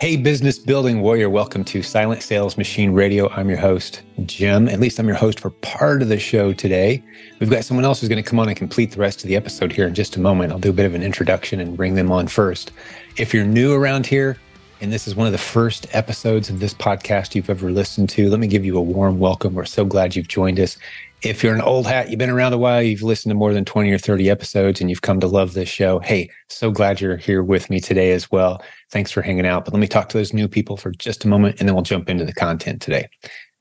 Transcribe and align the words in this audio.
Hey, 0.00 0.16
business 0.16 0.58
building 0.58 1.02
warrior, 1.02 1.28
welcome 1.28 1.62
to 1.64 1.82
Silent 1.82 2.22
Sales 2.22 2.56
Machine 2.56 2.92
Radio. 2.92 3.28
I'm 3.28 3.50
your 3.50 3.58
host, 3.58 4.00
Jim. 4.24 4.66
At 4.66 4.80
least 4.80 4.98
I'm 4.98 5.06
your 5.06 5.14
host 5.14 5.38
for 5.38 5.50
part 5.50 6.00
of 6.00 6.08
the 6.08 6.18
show 6.18 6.54
today. 6.54 7.04
We've 7.38 7.50
got 7.50 7.66
someone 7.66 7.84
else 7.84 8.00
who's 8.00 8.08
going 8.08 8.24
to 8.24 8.26
come 8.26 8.38
on 8.38 8.48
and 8.48 8.56
complete 8.56 8.92
the 8.92 8.98
rest 8.98 9.22
of 9.22 9.28
the 9.28 9.36
episode 9.36 9.70
here 9.70 9.86
in 9.86 9.94
just 9.94 10.16
a 10.16 10.18
moment. 10.18 10.54
I'll 10.54 10.58
do 10.58 10.70
a 10.70 10.72
bit 10.72 10.86
of 10.86 10.94
an 10.94 11.02
introduction 11.02 11.60
and 11.60 11.76
bring 11.76 11.96
them 11.96 12.10
on 12.10 12.28
first. 12.28 12.72
If 13.18 13.34
you're 13.34 13.44
new 13.44 13.74
around 13.74 14.06
here, 14.06 14.38
and 14.80 14.92
this 14.92 15.06
is 15.06 15.14
one 15.14 15.26
of 15.26 15.32
the 15.32 15.38
first 15.38 15.86
episodes 15.94 16.48
of 16.48 16.58
this 16.58 16.72
podcast 16.72 17.34
you've 17.34 17.50
ever 17.50 17.70
listened 17.70 18.08
to, 18.10 18.30
let 18.30 18.40
me 18.40 18.46
give 18.46 18.64
you 18.64 18.78
a 18.78 18.82
warm 18.82 19.18
welcome. 19.18 19.54
We're 19.54 19.66
so 19.66 19.84
glad 19.84 20.16
you've 20.16 20.28
joined 20.28 20.58
us. 20.58 20.78
If 21.22 21.44
you're 21.44 21.54
an 21.54 21.60
old 21.60 21.86
hat, 21.86 22.08
you've 22.08 22.18
been 22.18 22.30
around 22.30 22.54
a 22.54 22.58
while, 22.58 22.82
you've 22.82 23.02
listened 23.02 23.30
to 23.30 23.34
more 23.34 23.52
than 23.52 23.66
20 23.66 23.90
or 23.90 23.98
30 23.98 24.30
episodes, 24.30 24.80
and 24.80 24.88
you've 24.88 25.02
come 25.02 25.20
to 25.20 25.26
love 25.26 25.52
this 25.52 25.68
show, 25.68 25.98
hey, 25.98 26.30
so 26.48 26.70
glad 26.70 26.98
you're 26.98 27.18
here 27.18 27.42
with 27.42 27.68
me 27.68 27.78
today 27.78 28.12
as 28.12 28.30
well. 28.30 28.62
Thanks 28.90 29.10
for 29.10 29.20
hanging 29.20 29.44
out. 29.44 29.66
But 29.66 29.74
let 29.74 29.80
me 29.80 29.86
talk 29.86 30.08
to 30.10 30.18
those 30.18 30.32
new 30.32 30.48
people 30.48 30.78
for 30.78 30.92
just 30.92 31.26
a 31.26 31.28
moment, 31.28 31.60
and 31.60 31.68
then 31.68 31.74
we'll 31.74 31.82
jump 31.82 32.08
into 32.08 32.24
the 32.24 32.32
content 32.32 32.80
today. 32.80 33.06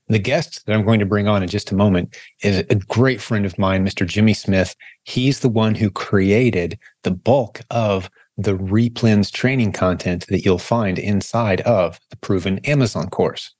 The 0.09 0.19
guest 0.19 0.65
that 0.65 0.73
I'm 0.73 0.85
going 0.85 0.99
to 0.99 1.05
bring 1.05 1.27
on 1.27 1.43
in 1.43 1.49
just 1.49 1.71
a 1.71 1.75
moment 1.75 2.17
is 2.41 2.57
a 2.69 2.75
great 2.75 3.21
friend 3.21 3.45
of 3.45 3.57
mine, 3.59 3.85
Mr. 3.85 4.07
Jimmy 4.07 4.33
Smith. 4.33 4.75
He's 5.03 5.39
the 5.39 5.49
one 5.49 5.75
who 5.75 5.91
created 5.91 6.79
the 7.03 7.11
bulk 7.11 7.61
of 7.69 8.09
the 8.35 8.57
Replens 8.57 9.31
training 9.31 9.71
content 9.71 10.25
that 10.27 10.43
you'll 10.43 10.57
find 10.57 10.97
inside 10.97 11.61
of 11.61 11.99
the 12.09 12.17
Proven 12.17 12.57
Amazon 12.59 13.09
course. 13.09 13.53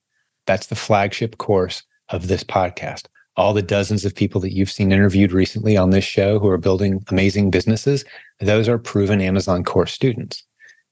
That's 0.48 0.68
the 0.68 0.76
flagship 0.76 1.38
course 1.38 1.84
of 2.10 2.28
this 2.28 2.44
podcast 2.44 3.06
all 3.40 3.54
the 3.54 3.62
dozens 3.62 4.04
of 4.04 4.14
people 4.14 4.42
that 4.42 4.54
you've 4.54 4.70
seen 4.70 4.92
interviewed 4.92 5.32
recently 5.32 5.78
on 5.78 5.92
this 5.92 6.04
show 6.04 6.40
who 6.40 6.50
are 6.50 6.58
building 6.58 7.02
amazing 7.08 7.50
businesses, 7.50 8.04
those 8.42 8.68
are 8.68 8.78
proven 8.78 9.22
Amazon 9.22 9.64
course 9.64 9.94
students. 9.94 10.44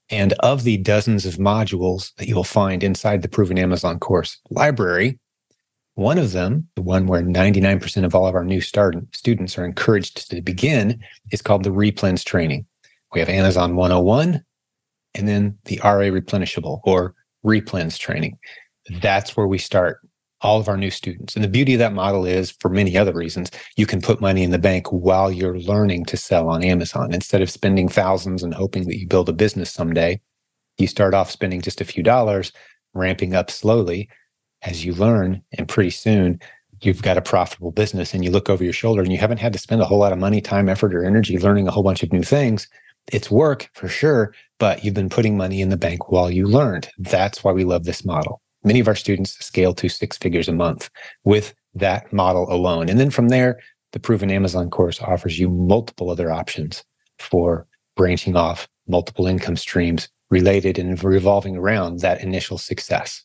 And 0.10 0.32
of 0.40 0.64
the 0.64 0.78
dozens 0.78 1.26
of 1.26 1.36
modules 1.36 2.16
that 2.16 2.30
you'll 2.30 2.46
find 2.46 2.84
inside 2.84 3.22
the 3.22 3.28
proven 3.28 3.58
Amazon 3.58 4.00
course 4.00 4.40
library, 4.50 5.20
one 5.98 6.20
of 6.20 6.32
them, 6.32 6.68
the 6.76 6.84
one 6.84 7.08
where 7.08 7.24
99% 7.24 8.06
of 8.06 8.14
all 8.14 8.28
of 8.28 8.36
our 8.36 8.44
new 8.44 8.62
start 8.62 8.96
students 9.16 9.58
are 9.58 9.66
encouraged 9.66 10.30
to 10.30 10.42
begin, 10.44 11.04
is 11.32 11.42
called 11.42 11.64
the 11.64 11.72
Replens 11.72 12.24
training. 12.24 12.68
We 13.14 13.20
have 13.20 13.30
Amazon 13.30 13.76
101 13.76 14.44
and 15.16 15.28
then 15.28 15.58
the 15.66 15.82
RA 15.84 16.12
replenishable 16.12 16.82
or 16.84 17.16
Replens 17.44 17.98
training. 17.98 18.38
That's 19.02 19.36
where 19.36 19.48
we 19.48 19.58
start 19.58 19.98
all 20.42 20.60
of 20.60 20.68
our 20.68 20.78
new 20.78 20.92
students. 20.92 21.34
And 21.34 21.44
the 21.44 21.50
beauty 21.50 21.74
of 21.74 21.80
that 21.80 21.94
model 21.94 22.28
is, 22.28 22.52
for 22.52 22.70
many 22.70 22.96
other 22.96 23.14
reasons, 23.14 23.50
you 23.76 23.88
can 23.88 24.00
put 24.00 24.22
money 24.22 24.44
in 24.44 24.52
the 24.52 24.60
bank 24.60 24.92
while 24.92 25.32
you're 25.32 25.58
learning 25.58 26.06
to 26.06 26.16
sell 26.16 26.48
on 26.48 26.64
Amazon. 26.64 27.12
Instead 27.12 27.42
of 27.42 27.50
spending 27.50 27.90
thousands 27.90 28.44
and 28.44 28.54
hoping 28.54 28.86
that 28.86 29.00
you 29.00 29.08
build 29.08 29.30
a 29.30 29.34
business 29.34 29.72
someday, 29.72 30.22
you 30.78 30.86
start 30.86 31.16
off 31.16 31.32
spending 31.32 31.60
just 31.60 31.82
a 31.82 31.86
few 31.86 32.04
dollars, 32.04 32.52
ramping 32.94 33.34
up 33.34 33.50
slowly 33.50 34.08
as 34.64 34.86
you 34.86 34.94
learn. 34.94 35.42
And 35.58 35.68
pretty 35.68 35.92
soon, 35.92 36.40
you've 36.82 37.02
got 37.02 37.18
a 37.18 37.22
profitable 37.22 37.72
business 37.72 38.14
and 38.14 38.24
you 38.24 38.32
look 38.32 38.50
over 38.50 38.64
your 38.64 38.74
shoulder 38.74 39.02
and 39.02 39.12
you 39.12 39.18
haven't 39.18 39.40
had 39.40 39.54
to 39.54 39.60
spend 39.60 39.82
a 39.82 39.86
whole 39.86 40.00
lot 40.00 40.14
of 40.14 40.20
money, 40.20 40.42
time, 40.42 40.70
effort, 40.70 40.94
or 40.94 41.04
energy 41.04 41.38
learning 41.40 41.68
a 41.68 41.72
whole 41.72 41.84
bunch 41.84 42.04
of 42.04 42.12
new 42.12 42.24
things. 42.24 42.68
It's 43.12 43.32
work 43.32 43.70
for 43.74 43.88
sure, 43.88 44.34
but 44.60 44.84
you've 44.84 44.94
been 44.94 45.10
putting 45.10 45.38
money 45.38 45.62
in 45.62 45.70
the 45.70 45.78
bank 45.78 46.12
while 46.12 46.30
you 46.30 46.46
learned. 46.46 46.90
That's 46.98 47.44
why 47.44 47.54
we 47.54 47.64
love 47.64 47.86
this 47.86 48.04
model. 48.04 48.42
Many 48.64 48.80
of 48.80 48.88
our 48.88 48.96
students 48.96 49.38
scale 49.44 49.74
to 49.76 49.88
six 49.88 50.18
figures 50.18 50.50
a 50.50 50.54
month 50.54 50.90
with 51.24 51.54
that 51.74 52.12
model 52.12 52.52
alone. 52.52 52.90
And 52.90 53.00
then 53.00 53.10
from 53.10 53.30
there, 53.30 53.60
the 53.94 54.00
Proven 54.00 54.30
Amazon 54.30 54.70
course 54.70 55.02
offers 55.02 55.40
you 55.40 55.50
multiple 55.50 56.10
other 56.10 56.32
options 56.32 56.84
for 57.20 57.66
branching 57.96 58.36
off 58.36 58.68
multiple 58.88 59.26
income 59.26 59.56
streams 59.56 60.10
related 60.30 60.78
and 60.78 61.02
revolving 61.02 61.56
around 61.56 62.00
that 62.02 62.22
initial 62.22 62.58
success. 62.58 63.24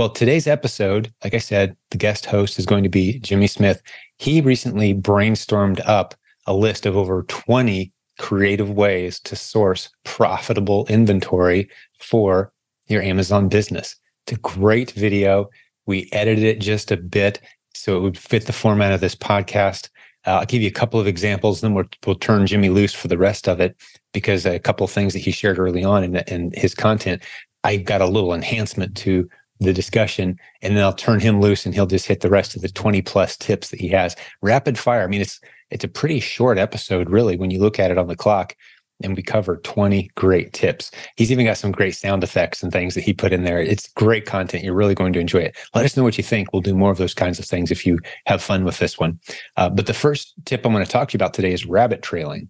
Well, 0.00 0.08
today's 0.08 0.46
episode, 0.46 1.12
like 1.22 1.34
I 1.34 1.38
said, 1.40 1.76
the 1.90 1.98
guest 1.98 2.24
host 2.24 2.58
is 2.58 2.64
going 2.64 2.84
to 2.84 2.88
be 2.88 3.18
Jimmy 3.18 3.46
Smith. 3.46 3.82
He 4.16 4.40
recently 4.40 4.94
brainstormed 4.94 5.82
up 5.86 6.14
a 6.46 6.54
list 6.54 6.86
of 6.86 6.96
over 6.96 7.24
20 7.24 7.92
creative 8.18 8.70
ways 8.70 9.20
to 9.20 9.36
source 9.36 9.90
profitable 10.04 10.86
inventory 10.86 11.68
for 11.98 12.50
your 12.86 13.02
Amazon 13.02 13.50
business. 13.50 13.94
It's 14.24 14.38
a 14.38 14.40
great 14.40 14.92
video. 14.92 15.50
We 15.84 16.08
edited 16.12 16.44
it 16.44 16.60
just 16.60 16.90
a 16.90 16.96
bit 16.96 17.42
so 17.74 17.98
it 17.98 18.00
would 18.00 18.16
fit 18.16 18.46
the 18.46 18.54
format 18.54 18.92
of 18.92 19.02
this 19.02 19.14
podcast. 19.14 19.90
Uh, 20.26 20.38
I'll 20.38 20.46
give 20.46 20.62
you 20.62 20.68
a 20.68 20.72
couple 20.72 20.98
of 20.98 21.06
examples, 21.06 21.60
then 21.60 21.74
we'll, 21.74 21.84
we'll 22.06 22.16
turn 22.16 22.46
Jimmy 22.46 22.70
loose 22.70 22.94
for 22.94 23.08
the 23.08 23.18
rest 23.18 23.50
of 23.50 23.60
it 23.60 23.76
because 24.14 24.46
a 24.46 24.58
couple 24.58 24.84
of 24.84 24.90
things 24.90 25.12
that 25.12 25.18
he 25.18 25.30
shared 25.30 25.58
early 25.58 25.84
on 25.84 26.02
in, 26.04 26.16
in 26.16 26.52
his 26.54 26.74
content, 26.74 27.22
I 27.64 27.76
got 27.76 28.00
a 28.00 28.06
little 28.06 28.32
enhancement 28.32 28.96
to 28.98 29.28
the 29.60 29.72
discussion, 29.72 30.38
and 30.62 30.76
then 30.76 30.82
I'll 30.82 30.92
turn 30.92 31.20
him 31.20 31.40
loose 31.40 31.66
and 31.66 31.74
he'll 31.74 31.86
just 31.86 32.06
hit 32.06 32.20
the 32.20 32.30
rest 32.30 32.56
of 32.56 32.62
the 32.62 32.68
20 32.68 33.02
plus 33.02 33.36
tips 33.36 33.68
that 33.68 33.80
he 33.80 33.88
has. 33.88 34.16
Rapid 34.42 34.78
fire. 34.78 35.04
I 35.04 35.06
mean, 35.06 35.20
it's 35.20 35.40
it's 35.70 35.84
a 35.84 35.88
pretty 35.88 36.18
short 36.18 36.58
episode, 36.58 37.08
really, 37.10 37.36
when 37.36 37.50
you 37.50 37.60
look 37.60 37.78
at 37.78 37.92
it 37.92 37.98
on 37.98 38.08
the 38.08 38.16
clock 38.16 38.56
and 39.02 39.16
we 39.16 39.22
cover 39.22 39.56
20 39.58 40.10
great 40.16 40.52
tips. 40.52 40.90
He's 41.16 41.32
even 41.32 41.46
got 41.46 41.56
some 41.56 41.72
great 41.72 41.94
sound 41.96 42.22
effects 42.22 42.62
and 42.62 42.72
things 42.72 42.94
that 42.94 43.04
he 43.04 43.12
put 43.12 43.32
in 43.32 43.44
there. 43.44 43.60
It's 43.60 43.88
great 43.92 44.26
content. 44.26 44.64
You're 44.64 44.74
really 44.74 44.94
going 44.94 45.12
to 45.14 45.20
enjoy 45.20 45.40
it. 45.40 45.56
Let 45.74 45.84
us 45.84 45.96
know 45.96 46.02
what 46.02 46.18
you 46.18 46.24
think. 46.24 46.52
We'll 46.52 46.62
do 46.62 46.74
more 46.74 46.90
of 46.90 46.98
those 46.98 47.14
kinds 47.14 47.38
of 47.38 47.46
things 47.46 47.70
if 47.70 47.86
you 47.86 47.98
have 48.26 48.42
fun 48.42 48.64
with 48.64 48.78
this 48.78 48.98
one. 48.98 49.18
Uh, 49.56 49.70
but 49.70 49.86
the 49.86 49.94
first 49.94 50.34
tip 50.44 50.66
I'm 50.66 50.72
going 50.72 50.84
to 50.84 50.90
talk 50.90 51.08
to 51.08 51.14
you 51.14 51.18
about 51.18 51.34
today 51.34 51.52
is 51.52 51.66
rabbit 51.66 52.02
trailing. 52.02 52.48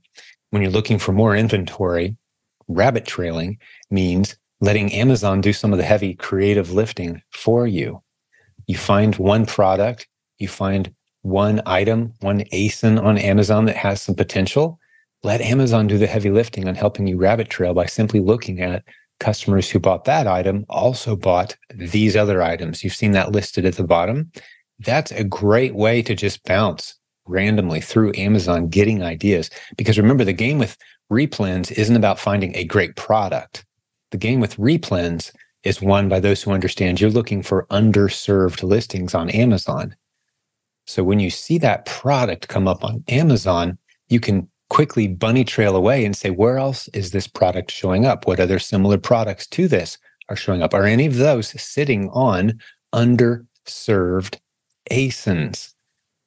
When 0.51 0.63
you're 0.63 0.73
looking 0.73 0.99
for 0.99 1.13
more 1.13 1.37
inventory, 1.37 2.17
rabbit 2.67 3.05
trailing 3.07 3.59
means 3.91 4.37
letting 4.61 4.93
Amazon 4.93 5.41
do 5.41 5.53
some 5.53 5.73
of 5.73 5.79
the 5.79 5.85
heavy 5.85 6.15
creative 6.15 6.73
lifting 6.73 7.23
for 7.31 7.67
you. 7.67 8.03
You 8.67 8.77
find 8.77 9.17
one 9.17 9.47
product, 9.47 10.07
you 10.39 10.49
find 10.49 10.95
one 11.23 11.61
item, 11.67 12.15
one 12.21 12.41
ASIN 12.53 13.03
on 13.03 13.19
Amazon 13.19 13.65
that 13.67 13.77
has 13.77 14.01
some 14.01 14.15
potential 14.15 14.79
let 15.23 15.41
Amazon 15.41 15.87
do 15.87 15.99
the 15.99 16.07
heavy 16.07 16.31
lifting 16.31 16.67
on 16.67 16.75
helping 16.75 17.07
you 17.07 17.19
rabbit 17.19 17.51
trail 17.51 17.75
by 17.75 17.87
simply 17.87 18.21
looking 18.21 18.61
at 18.61 18.85
customers 19.19 19.69
who 19.69 19.79
bought 19.79 20.05
that 20.07 20.27
item 20.27 20.65
also 20.71 21.15
bought 21.15 21.57
these 21.75 22.17
other 22.17 22.43
items. 22.43 22.83
You've 22.83 22.95
seen 22.95 23.13
that 23.13 23.33
listed 23.33 23.67
at 23.67 23.77
the 23.77 23.85
bottom. 23.85 24.33
That's 24.79 25.13
a 25.13 25.25
great 25.25 25.75
way 25.75 26.01
to 26.03 26.15
just 26.15 26.43
bounce 26.45 26.97
randomly 27.27 27.83
through 27.83 28.13
Amazon 28.17 28.69
getting 28.69 29.03
ideas. 29.03 29.51
Because 29.77 29.99
remember, 29.99 30.25
the 30.25 30.33
game 30.33 30.59
with 30.59 30.79
Replens 31.13 31.71
isn't 31.73 31.97
about 31.97 32.19
finding 32.19 32.57
a 32.57 32.65
great 32.65 32.97
product. 32.97 33.67
The 34.11 34.19
game 34.19 34.41
with 34.41 34.57
Replens 34.57 35.33
is 35.63 35.83
won 35.83 36.09
by 36.09 36.21
those 36.21 36.43
who 36.43 36.53
understand 36.53 37.01
you're 37.01 37.11
looking 37.11 37.43
for 37.43 37.67
underserved 37.71 38.63
listings 38.63 39.15
on 39.15 39.31
Amazon. 39.31 39.95
So 40.87 41.05
when 41.05 41.21
you 41.21 41.31
see 41.31 41.59
that 41.59 41.87
product 41.87 42.49
come 42.49 42.67
up 42.67 42.83
on 42.83 43.05
Amazon, 43.09 43.79
you 44.09 44.19
can 44.19 44.49
quickly 44.71 45.07
bunny 45.07 45.45
trail 45.45 45.77
away 45.77 46.05
and 46.05 46.17
say, 46.17 46.31
where 46.31 46.59
else 46.59 46.89
is 46.89 47.11
this 47.11 47.27
product 47.27 47.71
showing 47.71 48.07
up? 48.07 48.27
What 48.27 48.41
other 48.41 48.59
similar 48.59 48.99
products 48.99 49.47
to 49.49 49.69
this 49.69 49.99
are 50.29 50.37
showing 50.37 50.63
up? 50.63 50.75
Are 50.75 50.85
any 50.85 51.07
of 51.07 51.17
those 51.17 51.49
sitting 51.61 52.09
on 52.11 52.59
underserved 52.95 54.39
ASINs? 54.91 55.75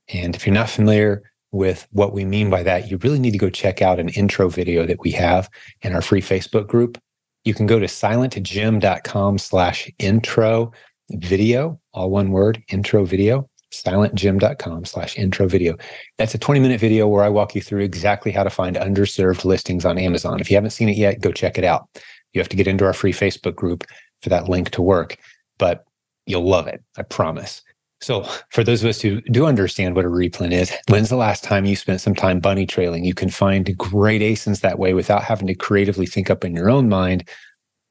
And 0.10 0.36
if 0.36 0.46
you're 0.46 0.54
not 0.54 0.70
familiar 0.70 1.24
with 1.52 1.88
what 1.92 2.14
we 2.14 2.26
mean 2.26 2.50
by 2.50 2.64
that, 2.64 2.90
you 2.90 2.98
really 2.98 3.20
need 3.20 3.32
to 3.32 3.38
go 3.38 3.50
check 3.50 3.82
out 3.82 4.00
an 4.00 4.10
intro 4.10 4.50
video 4.50 4.86
that 4.86 5.00
we 5.00 5.12
have 5.12 5.50
in 5.82 5.94
our 5.94 6.02
free 6.02 6.22
Facebook 6.22 6.68
group. 6.68 6.98
You 7.44 7.54
can 7.54 7.66
go 7.66 7.80
to 7.80 7.86
silentjim.com 7.86 9.38
slash 9.38 9.92
intro 10.00 10.72
video, 11.12 11.80
all 11.94 12.10
one 12.10 12.32
word, 12.32 12.64
intro 12.70 13.06
video 13.06 13.50
silentjim.com 13.74 14.86
slash 14.86 15.18
intro 15.18 15.48
video. 15.48 15.76
That's 16.18 16.36
a 16.36 16.38
20 16.38 16.60
minute 16.60 16.80
video 16.80 17.08
where 17.08 17.24
I 17.24 17.30
walk 17.30 17.56
you 17.56 17.62
through 17.62 17.82
exactly 17.82 18.32
how 18.32 18.44
to 18.44 18.50
find 18.50 18.76
underserved 18.76 19.46
listings 19.46 19.84
on 19.86 19.98
Amazon. 19.98 20.40
If 20.40 20.50
you 20.50 20.56
haven't 20.56 20.72
seen 20.72 20.90
it 20.90 20.98
yet, 20.98 21.20
go 21.20 21.32
check 21.32 21.58
it 21.58 21.64
out. 21.64 21.88
You 22.34 22.40
have 22.40 22.50
to 22.50 22.56
get 22.56 22.68
into 22.68 22.86
our 22.86 22.94
free 22.94 23.14
Facebook 23.14 23.56
group 23.56 23.84
for 24.22 24.30
that 24.30 24.48
link 24.48 24.70
to 24.72 24.82
work, 24.82 25.18
but 25.58 25.86
you'll 26.26 26.48
love 26.48 26.68
it. 26.68 26.84
I 26.98 27.04
promise. 27.04 27.62
So, 28.04 28.24
for 28.50 28.64
those 28.64 28.84
of 28.84 28.90
us 28.90 29.02
who 29.02 29.22
do 29.22 29.46
understand 29.46 29.96
what 29.96 30.06
a 30.06 30.10
replen 30.10 30.52
is, 30.52 30.72
when's 30.90 31.10
the 31.10 31.16
last 31.16 31.44
time 31.44 31.66
you 31.66 31.76
spent 31.76 32.02
some 32.02 32.14
time 32.14 32.40
bunny 32.40 32.66
trailing? 32.66 33.06
You 33.06 33.14
can 33.14 33.30
find 33.30 33.78
great 33.78 34.22
ASINs 34.22 34.62
that 34.62 34.78
way 34.78 34.94
without 34.94 35.24
having 35.24 35.48
to 35.48 35.56
creatively 35.56 36.06
think 36.06 36.30
up 36.30 36.44
in 36.44 36.54
your 36.54 36.70
own 36.70 36.90
mind 36.90 37.28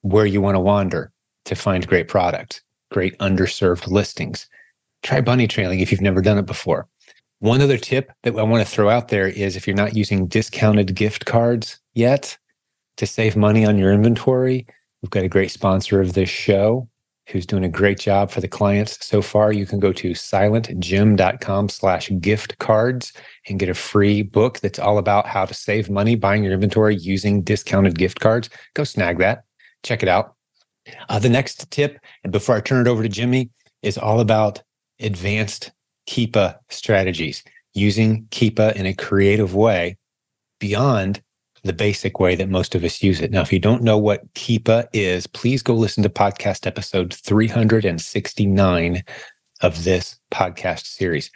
where 0.02 0.26
you 0.26 0.40
want 0.40 0.56
to 0.56 0.60
wander 0.60 1.12
to 1.46 1.54
find 1.54 1.86
great 1.86 2.08
products, 2.08 2.60
great 2.90 3.18
underserved 3.18 3.86
listings 3.88 4.46
try 5.02 5.20
bunny 5.20 5.46
trailing 5.46 5.80
if 5.80 5.90
you've 5.90 6.00
never 6.00 6.22
done 6.22 6.38
it 6.38 6.46
before. 6.46 6.88
One 7.40 7.60
other 7.60 7.78
tip 7.78 8.12
that 8.22 8.36
I 8.36 8.42
want 8.42 8.64
to 8.64 8.70
throw 8.70 8.88
out 8.88 9.08
there 9.08 9.26
is 9.26 9.56
if 9.56 9.66
you're 9.66 9.76
not 9.76 9.96
using 9.96 10.26
discounted 10.26 10.94
gift 10.94 11.24
cards 11.24 11.80
yet 11.94 12.38
to 12.98 13.06
save 13.06 13.36
money 13.36 13.64
on 13.64 13.78
your 13.78 13.92
inventory, 13.92 14.66
we've 15.02 15.10
got 15.10 15.24
a 15.24 15.28
great 15.28 15.50
sponsor 15.50 16.00
of 16.00 16.12
this 16.12 16.28
show 16.28 16.88
who's 17.32 17.46
doing 17.46 17.64
a 17.64 17.68
great 17.68 17.98
job 17.98 18.30
for 18.30 18.42
the 18.42 18.48
clients 18.48 19.04
so 19.04 19.22
far. 19.22 19.52
You 19.52 19.64
can 19.64 19.80
go 19.80 19.92
to 19.94 20.10
silentjim.com 20.10 21.68
slash 21.70 22.10
gift 22.20 22.58
cards 22.58 23.12
and 23.48 23.58
get 23.58 23.70
a 23.70 23.74
free 23.74 24.20
book 24.22 24.60
that's 24.60 24.78
all 24.78 24.98
about 24.98 25.26
how 25.26 25.46
to 25.46 25.54
save 25.54 25.88
money 25.88 26.14
buying 26.14 26.44
your 26.44 26.52
inventory 26.52 26.94
using 26.94 27.42
discounted 27.42 27.98
gift 27.98 28.20
cards. 28.20 28.50
Go 28.74 28.84
snag 28.84 29.18
that. 29.18 29.44
Check 29.82 30.02
it 30.02 30.08
out. 30.08 30.34
Uh, 31.08 31.18
the 31.18 31.30
next 31.30 31.70
tip, 31.70 31.98
and 32.22 32.32
before 32.32 32.56
I 32.56 32.60
turn 32.60 32.86
it 32.86 32.90
over 32.90 33.02
to 33.02 33.08
Jimmy, 33.08 33.50
is 33.82 33.96
all 33.96 34.20
about 34.20 34.62
advanced 35.00 35.72
Keepa 36.08 36.58
strategies, 36.68 37.42
using 37.72 38.26
Keepa 38.26 38.74
in 38.74 38.86
a 38.86 38.94
creative 38.94 39.54
way 39.54 39.96
beyond 40.60 41.22
the 41.64 41.72
basic 41.72 42.18
way 42.18 42.34
that 42.34 42.48
most 42.48 42.74
of 42.74 42.82
us 42.84 43.02
use 43.02 43.20
it. 43.20 43.30
Now, 43.30 43.42
if 43.42 43.52
you 43.52 43.60
don't 43.60 43.82
know 43.82 43.98
what 43.98 44.32
Keepa 44.34 44.88
is, 44.92 45.26
please 45.26 45.62
go 45.62 45.74
listen 45.74 46.02
to 46.02 46.08
podcast 46.08 46.66
episode 46.66 47.14
369 47.14 49.04
of 49.60 49.84
this 49.84 50.18
podcast 50.32 50.86
series. 50.86 51.30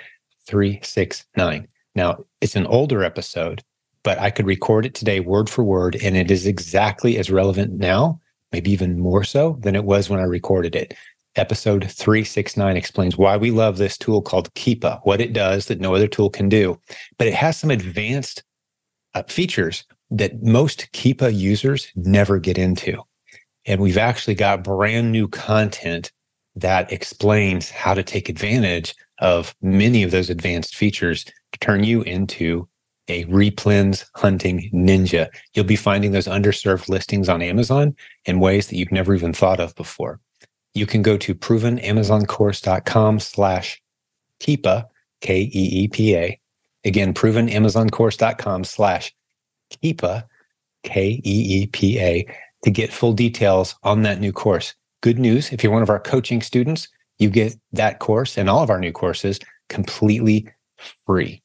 369. 0.47 1.69
Now, 1.95 2.25
it's 2.41 2.57
an 2.57 2.67
older 2.67 3.05
episode, 3.05 3.63
but 4.03 4.19
I 4.19 4.31
could 4.31 4.47
record 4.47 4.85
it 4.85 4.95
today 4.95 5.21
word 5.21 5.49
for 5.49 5.63
word, 5.63 5.97
and 6.03 6.17
it 6.17 6.31
is 6.31 6.47
exactly 6.47 7.19
as 7.19 7.31
relevant 7.31 7.75
now, 7.75 8.21
maybe 8.53 8.73
even 8.73 8.99
more 8.99 9.25
so 9.25 9.59
than 9.61 9.77
it 9.77 9.85
was 9.85 10.11
when 10.11 10.21
I 10.21 10.25
recorded 10.25 10.75
it. 10.75 10.95
Episode 11.37 11.91
369 11.91 12.77
explains 12.77 13.17
why 13.17 13.37
we 13.37 13.51
love 13.51 13.77
this 13.77 13.99
tool 13.99 14.23
called 14.23 14.53
Keepa, 14.55 15.01
what 15.05 15.21
it 15.21 15.33
does 15.33 15.67
that 15.67 15.81
no 15.81 15.95
other 15.95 16.09
tool 16.09 16.31
can 16.31 16.49
do. 16.49 16.81
But 17.19 17.29
it 17.29 17.35
has 17.35 17.59
some 17.59 17.71
advanced 17.71 18.43
uh, 19.15 19.23
features 19.25 19.85
that 20.11 20.43
most 20.43 20.89
Keepa 20.93 21.37
users 21.37 21.89
never 21.97 22.39
get 22.39 22.59
into. 22.59 23.03
And 23.65 23.81
we've 23.81 23.99
actually 23.99 24.35
got 24.35 24.63
brand 24.63 25.11
new 25.13 25.29
content 25.29 26.13
that 26.55 26.91
explains 26.93 27.71
how 27.71 27.95
to 27.95 28.03
take 28.03 28.29
advantage 28.29 28.95
of 29.19 29.55
many 29.61 30.03
of 30.03 30.11
those 30.11 30.31
advanced 30.31 30.77
features 30.77 31.25
to 31.25 31.59
turn 31.61 31.85
you 31.85 32.03
into 32.03 32.69
a 33.09 33.25
replens 33.27 34.05
hunting 34.15 34.71
ninja. 34.73 35.29
You'll 35.55 35.65
be 35.65 35.77
finding 35.77 36.13
those 36.13 36.27
underserved 36.27 36.89
listings 36.89 37.29
on 37.29 37.43
Amazon 37.43 37.95
in 38.25 38.41
ways 38.41 38.69
that 38.69 38.77
you've 38.77 38.93
never 38.93 39.15
even 39.15 39.33
thought 39.33 39.61
of 39.61 39.75
before. 39.75 40.21
You 40.75 40.87
can 40.87 41.03
go 41.03 41.17
to 41.17 41.35
provenamazoncourse.com 41.35 43.21
slash 43.21 43.83
Keepa, 44.41 44.87
K-E-E-P-A. 45.21 46.41
Again, 46.85 47.15
provenamazoncourse.com 47.15 48.65
slash 48.65 49.15
Keepa, 49.71 50.25
K-E-E-P-A, 50.83 52.27
to 52.63 52.71
get 52.71 52.93
full 52.93 53.13
details 53.13 53.75
on 53.83 54.03
that 54.03 54.21
new 54.21 54.33
course. 54.33 54.75
Good 55.03 55.19
news, 55.19 55.53
if 55.53 55.63
you're 55.63 55.73
one 55.73 55.83
of 55.83 55.91
our 55.91 56.01
coaching 56.01 56.41
students, 56.41 56.89
you 57.19 57.31
get 57.31 57.57
that 57.73 57.99
course 57.99 58.37
and 58.37 58.51
all 58.51 58.63
of 58.63 58.71
our 58.71 58.81
new 58.81 58.93
courses 58.93 59.39
completely 59.69 60.49
free. 61.07 61.43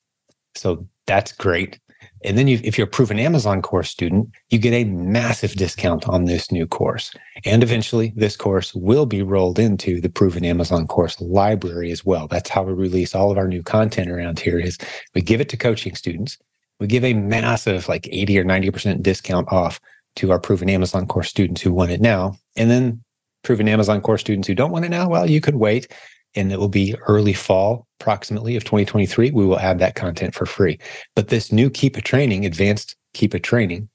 So 0.56 0.88
that's 1.08 1.32
great. 1.32 1.80
And 2.24 2.38
then 2.38 2.48
you, 2.48 2.60
if 2.64 2.78
you're 2.78 2.88
a 2.88 2.90
proven 2.90 3.20
Amazon 3.20 3.62
course 3.62 3.90
student, 3.90 4.30
you 4.50 4.60
get 4.60 4.74
a 4.74 4.84
massive 4.86 5.54
discount 5.54 6.08
on 6.08 6.26
this 6.26 6.52
new 6.52 6.68
course. 6.68 7.12
And 7.46 7.64
eventually, 7.64 8.14
this 8.16 8.36
course 8.36 8.74
will 8.76 9.06
be 9.06 9.22
rolled 9.22 9.60
into 9.60 10.00
the 10.02 10.10
proven 10.10 10.46
Amazon 10.46 10.88
course 10.88 11.20
library 11.20 11.92
as 11.92 12.06
well. 12.06 12.28
That's 12.28 12.50
how 12.50 12.64
we 12.64 12.74
release 12.74 13.16
all 13.16 13.32
of 13.32 13.38
our 13.38 13.48
new 13.48 13.64
content 13.64 14.10
around 14.10 14.40
here 14.40 14.60
is 14.60 14.78
we 15.16 15.22
give 15.22 15.42
it 15.42 15.50
to 15.50 15.58
coaching 15.58 15.96
students. 15.96 16.38
We 16.82 16.88
give 16.88 17.06
a 17.06 17.14
massive 17.14 17.88
like 17.88 18.10
80 18.12 18.40
or 18.40 18.44
90% 18.44 19.04
discount 19.04 19.48
off 19.52 19.80
to 20.16 20.32
our 20.32 20.40
proven 20.40 20.68
Amazon 20.68 21.06
course 21.06 21.30
students 21.30 21.62
who 21.62 21.72
want 21.72 21.92
it 21.92 22.02
now. 22.02 22.36
And 22.58 22.72
then 22.72 23.04
proven 23.44 23.68
Amazon 23.68 24.02
course 24.02 24.22
students 24.22 24.48
who 24.48 24.56
don't 24.56 24.72
want 24.72 24.86
it 24.86 24.90
now, 24.90 25.08
well, 25.08 25.30
you 25.30 25.42
could 25.42 25.56
wait 25.56 25.88
and 26.34 26.52
it 26.52 26.60
will 26.60 26.70
be 26.70 26.96
early 27.08 27.34
fall 27.34 27.86
approximately 28.00 28.56
of 28.56 28.64
2023 28.64 29.30
we 29.30 29.46
will 29.46 29.60
add 29.60 29.78
that 29.78 29.94
content 29.94 30.34
for 30.34 30.48
free. 30.48 30.80
But 31.16 31.28
this 31.28 31.52
new 31.52 31.70
keepa 31.70 32.04
training 32.04 32.48
advanced 32.48 32.96
keepa 33.14 33.44
training 33.44 33.88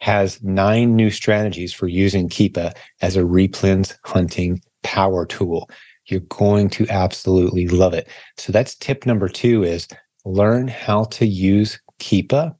has 0.00 0.42
nine 0.42 0.96
new 0.96 1.10
strategies 1.10 1.72
for 1.72 1.86
using 1.86 2.28
keepa 2.28 2.74
as 3.02 3.16
a 3.16 3.20
replens 3.20 3.94
hunting 4.04 4.60
power 4.82 5.26
tool. 5.26 5.70
You're 6.06 6.20
going 6.20 6.70
to 6.70 6.88
absolutely 6.88 7.68
love 7.68 7.94
it. 7.94 8.08
So 8.36 8.50
that's 8.50 8.74
tip 8.74 9.06
number 9.06 9.28
two 9.28 9.62
is 9.62 9.86
learn 10.24 10.66
how 10.66 11.04
to 11.04 11.24
use 11.24 11.78
keepa 12.02 12.54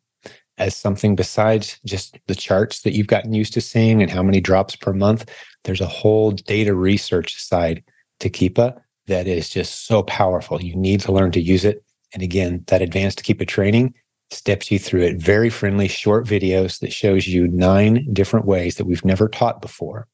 as 0.59 0.77
something 0.77 1.17
besides 1.17 1.81
just 1.85 2.19
the 2.29 2.35
charts 2.35 2.83
that 2.83 2.93
you've 2.93 3.06
gotten 3.06 3.33
used 3.33 3.53
to 3.55 3.61
seeing 3.61 4.03
and 4.03 4.11
how 4.11 4.23
many 4.23 4.41
drops 4.41 4.77
per 4.77 4.93
month 4.93 5.29
there's 5.65 5.81
a 5.81 5.87
whole 5.87 6.31
data 6.31 6.75
research 6.75 7.43
side 7.43 7.83
to 8.21 8.31
keepa 8.31 8.81
that 9.06 9.27
is 9.27 9.49
just 9.49 9.87
so 9.87 10.03
powerful. 10.03 10.62
You 10.62 10.77
need 10.77 11.00
to 11.00 11.12
learn 11.12 11.33
to 11.33 11.41
use 11.41 11.65
it. 11.65 11.85
And 12.12 12.23
again, 12.23 12.65
that 12.69 12.83
advanced 12.83 13.23
Keepa 13.23 13.47
training 13.47 13.94
steps 14.31 14.71
you 14.71 14.79
through 14.79 15.03
it. 15.03 15.17
Very 15.17 15.50
friendly, 15.50 15.88
short 15.88 16.27
videos 16.27 16.81
that 16.81 16.93
shows 16.93 17.27
you 17.27 17.49
nine 17.49 18.06
different 18.12 18.47
ways 18.47 18.77
that 18.77 18.87
we've 18.87 19.05
never 19.05 19.29
taught 19.29 19.61
before 19.61 20.09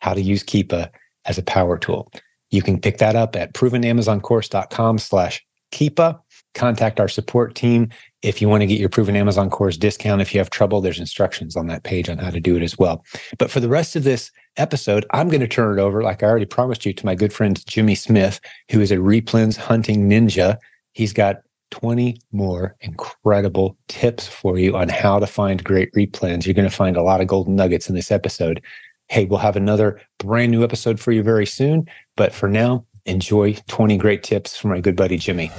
how 0.00 0.14
to 0.14 0.20
use 0.20 0.42
Keepa 0.42 0.90
as 1.24 1.38
a 1.38 1.42
power 1.42 1.78
tool. 1.78 2.10
You 2.50 2.62
can 2.62 2.80
pick 2.80 2.98
that 2.98 3.16
up 3.16 3.36
at 3.36 3.54
provenamazoncourse.com 3.54 4.98
slash 4.98 5.44
Keepa. 5.72 6.20
Contact 6.54 7.00
our 7.00 7.08
support 7.08 7.54
team 7.54 7.88
if 8.22 8.40
you 8.40 8.48
want 8.48 8.60
to 8.60 8.66
get 8.66 8.78
your 8.78 8.88
proven 8.88 9.16
Amazon 9.16 9.50
course 9.50 9.76
discount. 9.76 10.20
If 10.20 10.34
you 10.34 10.40
have 10.40 10.50
trouble, 10.50 10.80
there's 10.80 11.00
instructions 11.00 11.56
on 11.56 11.66
that 11.68 11.82
page 11.82 12.08
on 12.08 12.18
how 12.18 12.30
to 12.30 12.40
do 12.40 12.56
it 12.56 12.62
as 12.62 12.78
well. 12.78 13.04
But 13.38 13.50
for 13.50 13.60
the 13.60 13.68
rest 13.68 13.96
of 13.96 14.04
this 14.04 14.30
episode, 14.56 15.06
I'm 15.12 15.28
going 15.28 15.40
to 15.40 15.48
turn 15.48 15.78
it 15.78 15.82
over, 15.82 16.02
like 16.02 16.22
I 16.22 16.26
already 16.26 16.46
promised 16.46 16.84
you, 16.84 16.92
to 16.92 17.06
my 17.06 17.14
good 17.14 17.32
friend 17.32 17.64
Jimmy 17.66 17.94
Smith, 17.94 18.40
who 18.70 18.80
is 18.80 18.92
a 18.92 18.96
replens 18.96 19.56
hunting 19.56 20.08
ninja. 20.08 20.58
He's 20.92 21.12
got 21.12 21.42
20 21.70 22.18
more 22.32 22.76
incredible 22.80 23.76
tips 23.88 24.28
for 24.28 24.58
you 24.58 24.76
on 24.76 24.88
how 24.88 25.18
to 25.18 25.26
find 25.26 25.64
great 25.64 25.92
replens. 25.94 26.44
You're 26.44 26.54
going 26.54 26.68
to 26.68 26.74
find 26.74 26.96
a 26.96 27.02
lot 27.02 27.20
of 27.20 27.26
golden 27.26 27.56
nuggets 27.56 27.88
in 27.88 27.94
this 27.94 28.12
episode. 28.12 28.62
Hey, 29.08 29.24
we'll 29.24 29.38
have 29.38 29.56
another 29.56 30.00
brand 30.18 30.52
new 30.52 30.62
episode 30.62 31.00
for 31.00 31.12
you 31.12 31.22
very 31.22 31.46
soon. 31.46 31.88
But 32.16 32.32
for 32.34 32.48
now, 32.48 32.84
enjoy 33.06 33.54
20 33.68 33.96
great 33.96 34.22
tips 34.22 34.56
from 34.56 34.70
my 34.70 34.80
good 34.80 34.96
buddy 34.96 35.16
Jimmy. 35.16 35.50